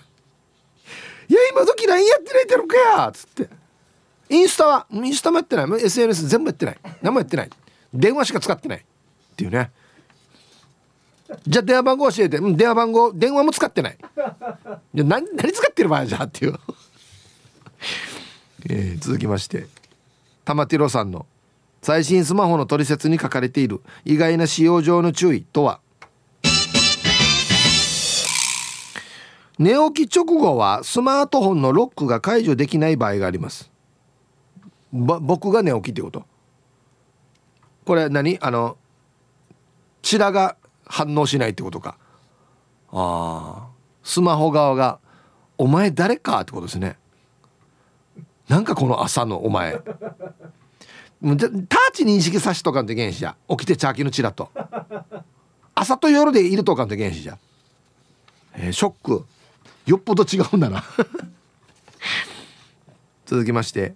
[1.28, 3.50] いや今時 LINE やってないってるかや」っつって。
[4.30, 5.84] インスタはインスタもやってない。
[5.84, 6.78] SNS 全部やってない。
[7.02, 7.50] 何もやってない。
[7.94, 8.80] 電話しか使ってない。
[8.80, 9.72] っていうね。
[11.46, 13.98] じゃあ電話番号教えて、うん、電話番号電話も使ってない。
[14.94, 16.56] じゃ何何使ってる場合じゃっていう。
[18.70, 19.68] えー、続きまして。
[20.44, 21.26] 玉ティロさんの
[21.88, 23.80] 最新スマホの取説に書かれている。
[24.04, 25.80] 意外な使用上の注意とは？
[29.58, 33.72] 寝起き直後はスマートフォンのロックが解除できない場合があります。
[34.92, 36.26] 僕が寝起きってこと？
[37.86, 38.38] これ何？
[38.42, 38.76] あの
[40.02, 41.98] チラが反応しないってことか。
[42.92, 43.68] ああ
[44.04, 45.00] スマホ側が
[45.58, 46.98] 「お前誰か?」ってことですね。
[48.50, 49.80] なんかこの朝のお前。
[51.22, 53.36] ターチ認識さしとかんといけんしじゃ。
[53.50, 54.52] 起きてチャーキのチラと。
[55.74, 57.38] 朝と夜でいるとかんといけんしじゃ。
[58.56, 59.26] えー、ショック。
[59.86, 60.84] よっぽど違うんだな。
[63.26, 63.94] 続きまして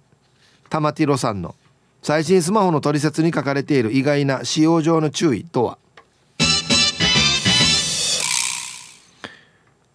[0.69, 1.55] 玉ティロさんの
[2.01, 5.77] 最新スマホの取説に書かれている意外な使用上の注意とは？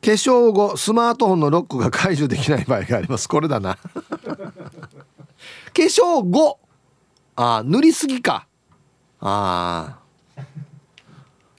[0.00, 3.28] 化粧後スマートフォンのロックが解除できない場合があります。
[3.28, 3.74] これだな。
[3.74, 3.80] 化
[5.74, 6.60] 粧後
[7.36, 8.46] あ塗りすぎか。
[9.20, 9.98] あ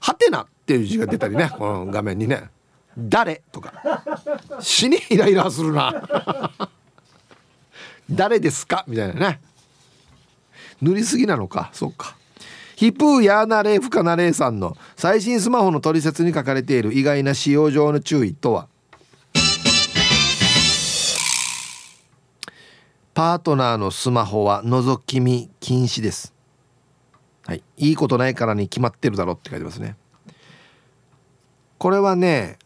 [0.00, 2.50] はてなっていう字が出たりねこの画面にね。
[2.96, 3.42] 誰？
[3.52, 3.72] とか。
[4.60, 6.50] 死にイライラするな。
[8.10, 8.84] 誰ですか？
[8.88, 9.40] みたいなね。
[10.82, 11.70] 塗りすぎなのか？
[11.72, 12.16] そうか。
[12.74, 18.68] ヒプーヤーナレーフカナレーさんの最新スマホの取説に書かれている意外な使用上の注意とは？
[23.18, 26.32] パートナーのスマホは覗き見禁止です。
[27.46, 27.64] はい。
[27.76, 29.96] いいことないからに決まってるだろって書いてますね。
[31.78, 32.60] これはね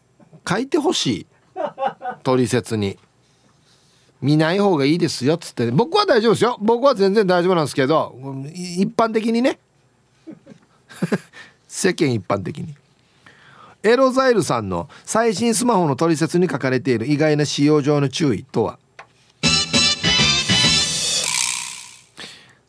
[0.47, 1.27] 書いてほしい
[2.21, 2.99] 取説に。
[4.21, 6.59] 見ない方がいいですよっつって、僕は大丈夫ですよ。
[6.61, 8.15] 僕は全然大丈夫なんですけど
[8.53, 9.57] 一般的にね。
[11.67, 12.75] 世間一般的に。
[13.81, 18.77] エロザイルさんの最新スマホの取説に書かれている意外な使用上の注意とは？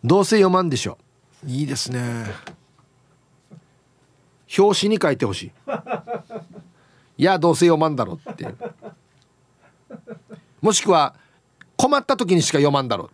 [0.05, 0.99] どうせ読まんでしょ。
[1.47, 2.27] いいですね。
[4.59, 5.53] 表紙に書いてほしい。
[7.17, 8.55] いやどうせ読まんだろって。
[10.61, 11.15] もしくは
[11.77, 13.11] 困った時にしか読まんだろ。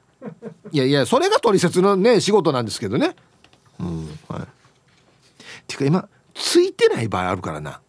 [0.72, 3.14] いやいやそれが取説のね仕事なんですけどね。
[3.78, 4.46] うんはい。
[5.68, 7.80] ていうか今ついてない場合あるからな。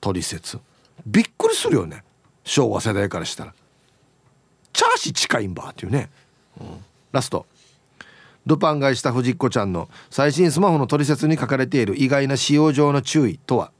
[0.00, 0.58] 取説。
[1.06, 2.02] びっくりするよね。
[2.42, 3.54] 昭和世代からしたら。
[4.72, 6.10] チャーシ近いんばっていうね、
[6.60, 7.46] うん、ラスト
[8.46, 13.70] ルパン買いした藤子ちゃんの最新スマホの取説に書かれている意外な使用上の注意とは？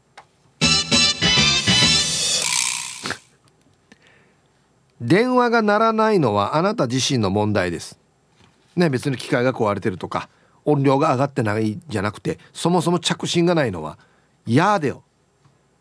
[5.00, 7.98] 電話が鳴らないのはあなた自身の問題です。
[8.76, 10.28] ね別に機械が壊れてるとか
[10.64, 13.98] 音量が上がってないじゃなくてそもそも着信がないのは
[14.46, 15.02] 嫌でよ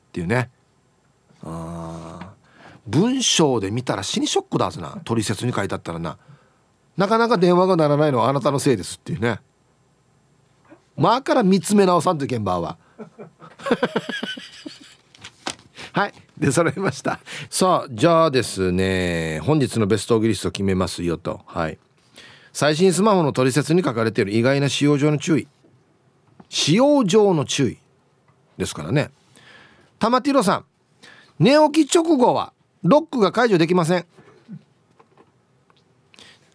[0.08, 0.50] っていうね。
[1.44, 2.34] あ
[2.88, 6.18] 文章で見たら死にショックだはずな取説に書いてあったらな。
[7.00, 9.40] なかなか電話が鳴らないのはあなたのせいですっていうね。
[10.98, 12.78] まあから見つめ直さんという現場は。
[15.94, 16.14] はい。
[16.38, 17.22] で揃いました。
[17.50, 21.40] さあじゃあですね本日のベストオギリスト決めますよと。
[21.46, 21.80] はい。
[22.52, 25.48] 最新スマホの取説に書かれている意外な使用上の注意。
[26.50, 27.78] 使用上の注意
[28.58, 29.10] ですからね。
[30.00, 30.66] 玉ティロさん。
[31.40, 32.52] 寝起き直後は
[32.84, 34.06] ロックが解除できません。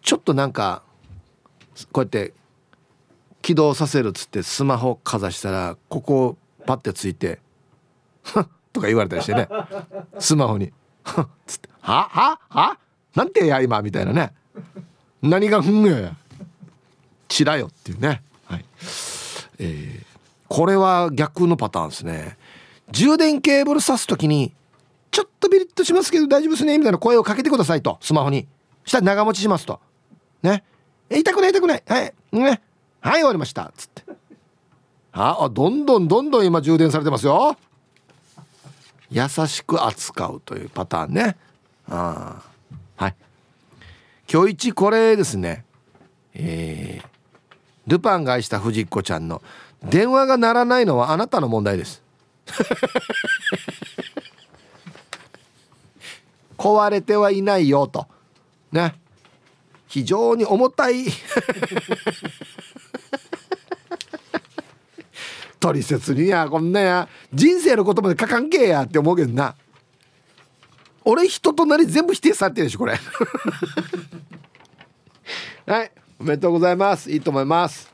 [0.05, 0.83] ちょっとなんか
[1.91, 2.35] こうやって
[3.41, 6.37] 起動させるっつってスマホかざしたらここ
[6.67, 7.41] パッてついて
[8.73, 9.49] とか言われたりしてね。
[10.21, 10.73] スマホに
[11.47, 12.79] 「つって「ははは？
[13.15, 14.33] なんてや今」みたいなね。
[15.23, 16.15] 何がふんや？
[17.29, 18.23] ちらよっていうね。
[18.45, 18.65] はい。
[19.59, 20.05] えー、
[20.49, 22.37] これは逆のパターンですね。
[22.91, 24.53] 充電ケーブル挿す時に
[25.11, 28.47] 「ちょっとビリッとしますけど大丈夫ですね」みたいな声をかけてくださいとスマホに。
[28.87, 29.81] したら長持ちしますと。
[30.45, 30.63] ね。
[31.11, 31.83] 痛くない痛くない。
[31.87, 32.15] はい。
[32.33, 32.61] ね。
[33.01, 33.65] はい終わりました。
[33.65, 34.05] っつって。
[35.13, 37.57] あどんどんどんどん今充電されてますよ。
[39.11, 41.37] 優しく扱うというパターンね。
[41.89, 42.43] あ
[42.97, 43.15] はい。
[44.31, 45.65] 今日一これですね。
[46.35, 47.07] えー、
[47.87, 49.41] ルパンが愛した藤子ちゃんの
[49.85, 52.03] 電話が鳴らないのはあなたの問題です。
[56.59, 58.07] 壊れてはいないよと。
[58.73, 59.04] ね。
[59.87, 61.07] 非常に重たい。
[65.61, 67.09] 取説にやこんなや。
[67.33, 69.55] 人生のことまで書かんけやって思うけどな。
[71.05, 72.99] 俺人となり全部否定されてるでしょこれ。
[75.67, 75.93] はい。
[76.19, 77.11] おめでとうございます。
[77.11, 77.93] いいと思います。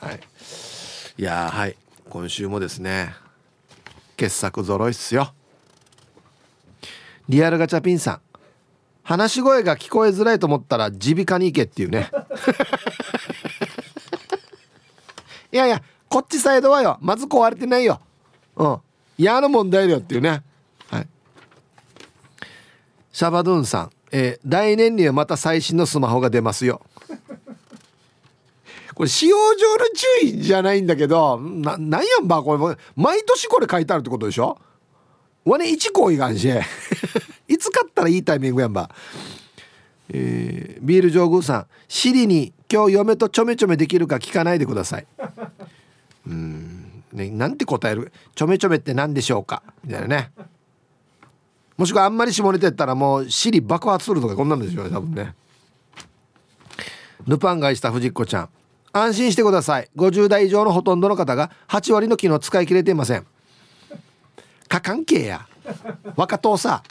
[0.00, 0.20] はい。
[1.18, 1.76] いやはい。
[2.08, 3.14] 今週もですね
[4.16, 5.32] 傑作揃いっすよ。
[7.28, 8.20] リアルガチャピンさん
[9.06, 12.10] 話し声が聞こえづらいと思ったら耳鼻科に行けっていうね。
[15.52, 18.00] いやいやこっちサイドはよまず壊れてないよ。
[18.56, 18.78] うん。
[19.16, 20.42] 嫌な問題だよっていうね。
[20.90, 21.06] はい。
[23.12, 23.90] シャバドゥンさん。
[24.10, 26.80] えー、来年にはまた最新のスマホが出ますよ。
[28.94, 29.84] これ使用上の
[30.22, 32.76] 注意じゃないんだけどななんやんばこれ。
[32.96, 34.58] 毎年これ書いてあるってことでしょ？
[35.44, 36.50] わね1行いがんし。
[37.48, 38.90] いつ買ったらいいタイミングやんば。
[40.08, 45.06] えー、ビール上宮さん「シリに今日嫁とちょめちょめできるか聞かないでください」
[46.28, 47.02] うん。
[47.12, 50.32] ねなんて答える「ちょめちょめって何でしょうか?」みたいなね。
[51.76, 55.34] もしくはあんまり下ネタやったらもう尻爆発するとかこんなんですよね多分ね。
[57.26, 58.48] ルパン買いした藤子ちゃん。
[58.92, 59.90] 安心してください。
[59.96, 63.26] 50代以上のほとんどの方が8割の機能使い切れていません。
[64.68, 65.46] 過関係や。
[66.16, 66.82] 若党さ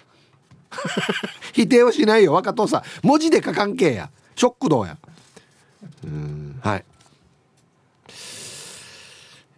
[1.53, 2.33] 否定はしないよ。
[2.33, 2.83] 若党さん。
[3.01, 4.09] 文字で過関係や。
[4.35, 4.97] ショックどうや。
[6.03, 6.59] うん。
[6.63, 6.85] はい。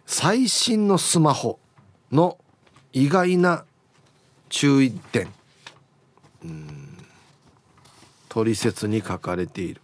[0.06, 1.58] 最新のスマホ
[2.10, 2.38] の
[2.92, 3.64] 意外な
[4.48, 5.28] 注意点。
[6.44, 6.88] うん。
[8.28, 9.80] 取説に書かれている、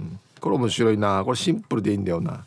[0.00, 1.22] うん、これ面白いな。
[1.24, 2.44] これシンプルでいいんだよな。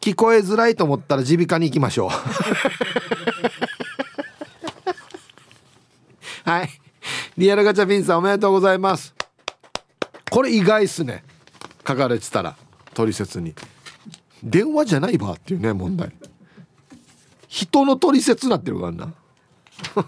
[0.00, 2.10] 聞こえづらいと思ったら耳鼻科に行きましょう。
[6.50, 6.70] はい。
[7.38, 9.14] リアルガチャピンさんおめでとうございます。
[10.32, 11.22] これ意外っすね。
[11.86, 12.56] 書かれてたら
[12.92, 13.54] 取説に。
[14.42, 16.10] 電話じゃないばっていうね問題。
[17.46, 19.14] 人の取説になってるからな。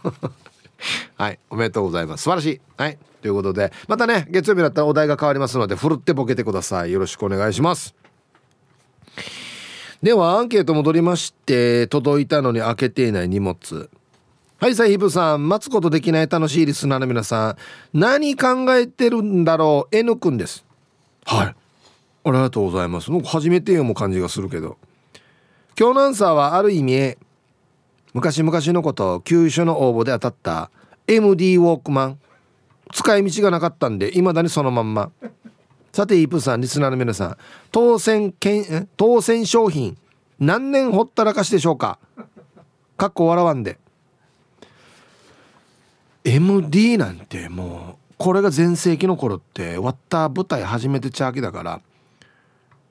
[1.15, 2.25] はいおめでとうございます。
[2.25, 2.61] 素晴らしい。
[2.77, 6.91] はいということでまたね月曜日だったらお題が変わりますのでふるってボケてください。
[6.91, 7.95] よろしくお願いします。
[10.03, 13.89] ではアンケート戻りまして届いたのに開けていない荷物。
[14.63, 17.57] はいさイヒブさん待つことできない楽しいリスナーの皆さ
[17.95, 20.65] ん何考えてるんだろう？N くんです。
[21.25, 21.47] はい。
[21.49, 21.55] あ
[22.27, 23.11] りがとうございます。
[23.25, 24.79] 初めて読む感じがするけど。
[25.77, 27.17] 今日のアンサーはある意味
[28.15, 30.71] 昔々のこと給所の応募で当たった
[31.09, 32.21] MD ウォークマン
[32.93, 35.11] 使い道がなかったんでいまだにそのまんま。
[35.93, 37.37] さてイープさんリスナーの皆さん
[37.73, 39.99] 当選券当選商品
[40.39, 41.99] 何年ほったらかしでしょうか？
[42.97, 43.81] かっこ笑わんで。
[46.25, 51.81] MD なんてもうこれが全盛期の頃って終わった舞台初めてちゃうきだから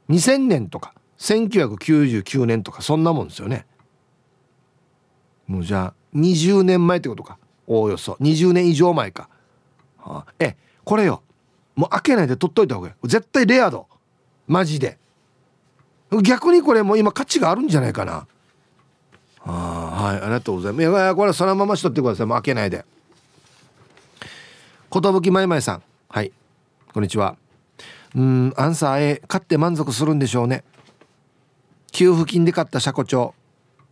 [0.09, 3.65] 2000年とか1999年とかそんなもんですよね。
[5.47, 7.37] もうじゃあ20年前ってことか。
[7.67, 8.13] おおよそ。
[8.13, 9.29] 20年以上前か、
[9.97, 11.21] はあ、えこれよ。
[11.75, 13.07] もう開けないで取っといた方がいい。
[13.07, 13.87] 絶対レア度。
[14.47, 14.97] マジで。
[16.23, 18.27] 逆にこれもう今価値があるんじゃないかな。
[19.45, 20.15] あはい。
[20.17, 20.81] ありがとうございます。
[20.81, 22.25] いやこれそのまましとってください。
[22.25, 22.83] もう開けないで。
[24.91, 25.83] 寿まいまいさん。
[26.09, 26.33] はい。
[26.93, 27.37] こんにちは。
[28.13, 30.65] うんアンサー A 買って満足するんでしょうね。
[31.93, 33.33] 給付金で買った車庫帳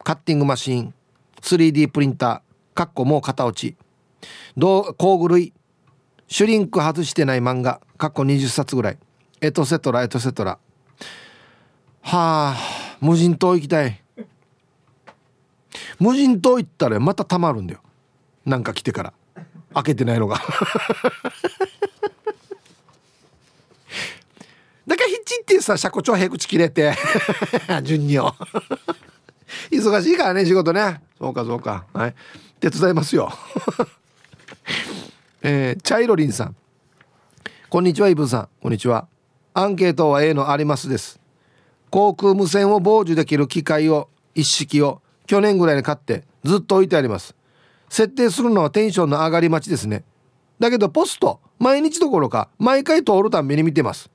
[0.03, 0.93] カッティングマシーン
[1.41, 3.77] 3D プリンターかっこもう型落ち。
[4.97, 5.53] 工具類
[6.27, 8.97] シュリンク外してない漫画かっこ20冊ぐらい。
[9.39, 10.59] エトセトラエトセトラ。
[12.01, 12.57] はあ
[12.99, 14.03] 無人島行きたい。
[15.97, 17.79] 無人島行ったらまたたまるんだよ。
[18.45, 19.13] なんか来てから。
[19.73, 20.37] 開けてないのが。
[24.87, 26.95] だからヒッチってさ車庫帳へ口切れて
[27.83, 28.35] 順によ
[29.71, 31.01] 忙しいからね仕事ね。
[31.19, 31.85] そうかそうか。
[31.93, 32.15] はい。
[32.59, 33.31] 手伝いますよ。
[35.41, 36.55] えー、チャイロリンさん。
[37.69, 38.49] こんにちはイブさん。
[38.61, 39.07] こんにちは。
[39.53, 41.19] アンケートは A のありますです。
[41.91, 47.35] 航空無線を傍受できる機械を一式を去年ぐらいに買ってずっと置いてあります。
[47.89, 50.03] 設定するのはテンションの上がり待ちですね。
[50.59, 54.09] だけどポスト毎日どころか毎回通るたんびに見てます。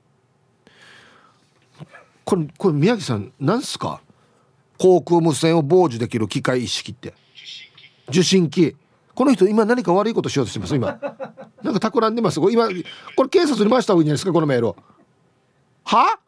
[2.23, 4.01] これこれ宮城さん何すか？
[4.79, 7.13] 航空無線を傍受できる機械一式って。
[8.09, 8.75] 受信機。
[9.13, 10.75] この人今何か悪いことしようとしてます？
[10.75, 10.99] 今。
[11.63, 12.39] なんか企んでます？
[12.51, 12.67] 今
[13.15, 14.33] これ警察に回した方がいいんじゃないですか？
[14.33, 14.75] このメール
[15.83, 16.19] は？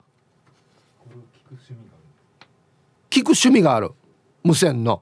[3.09, 3.91] 聞く趣味がある。
[4.43, 5.01] 無線の。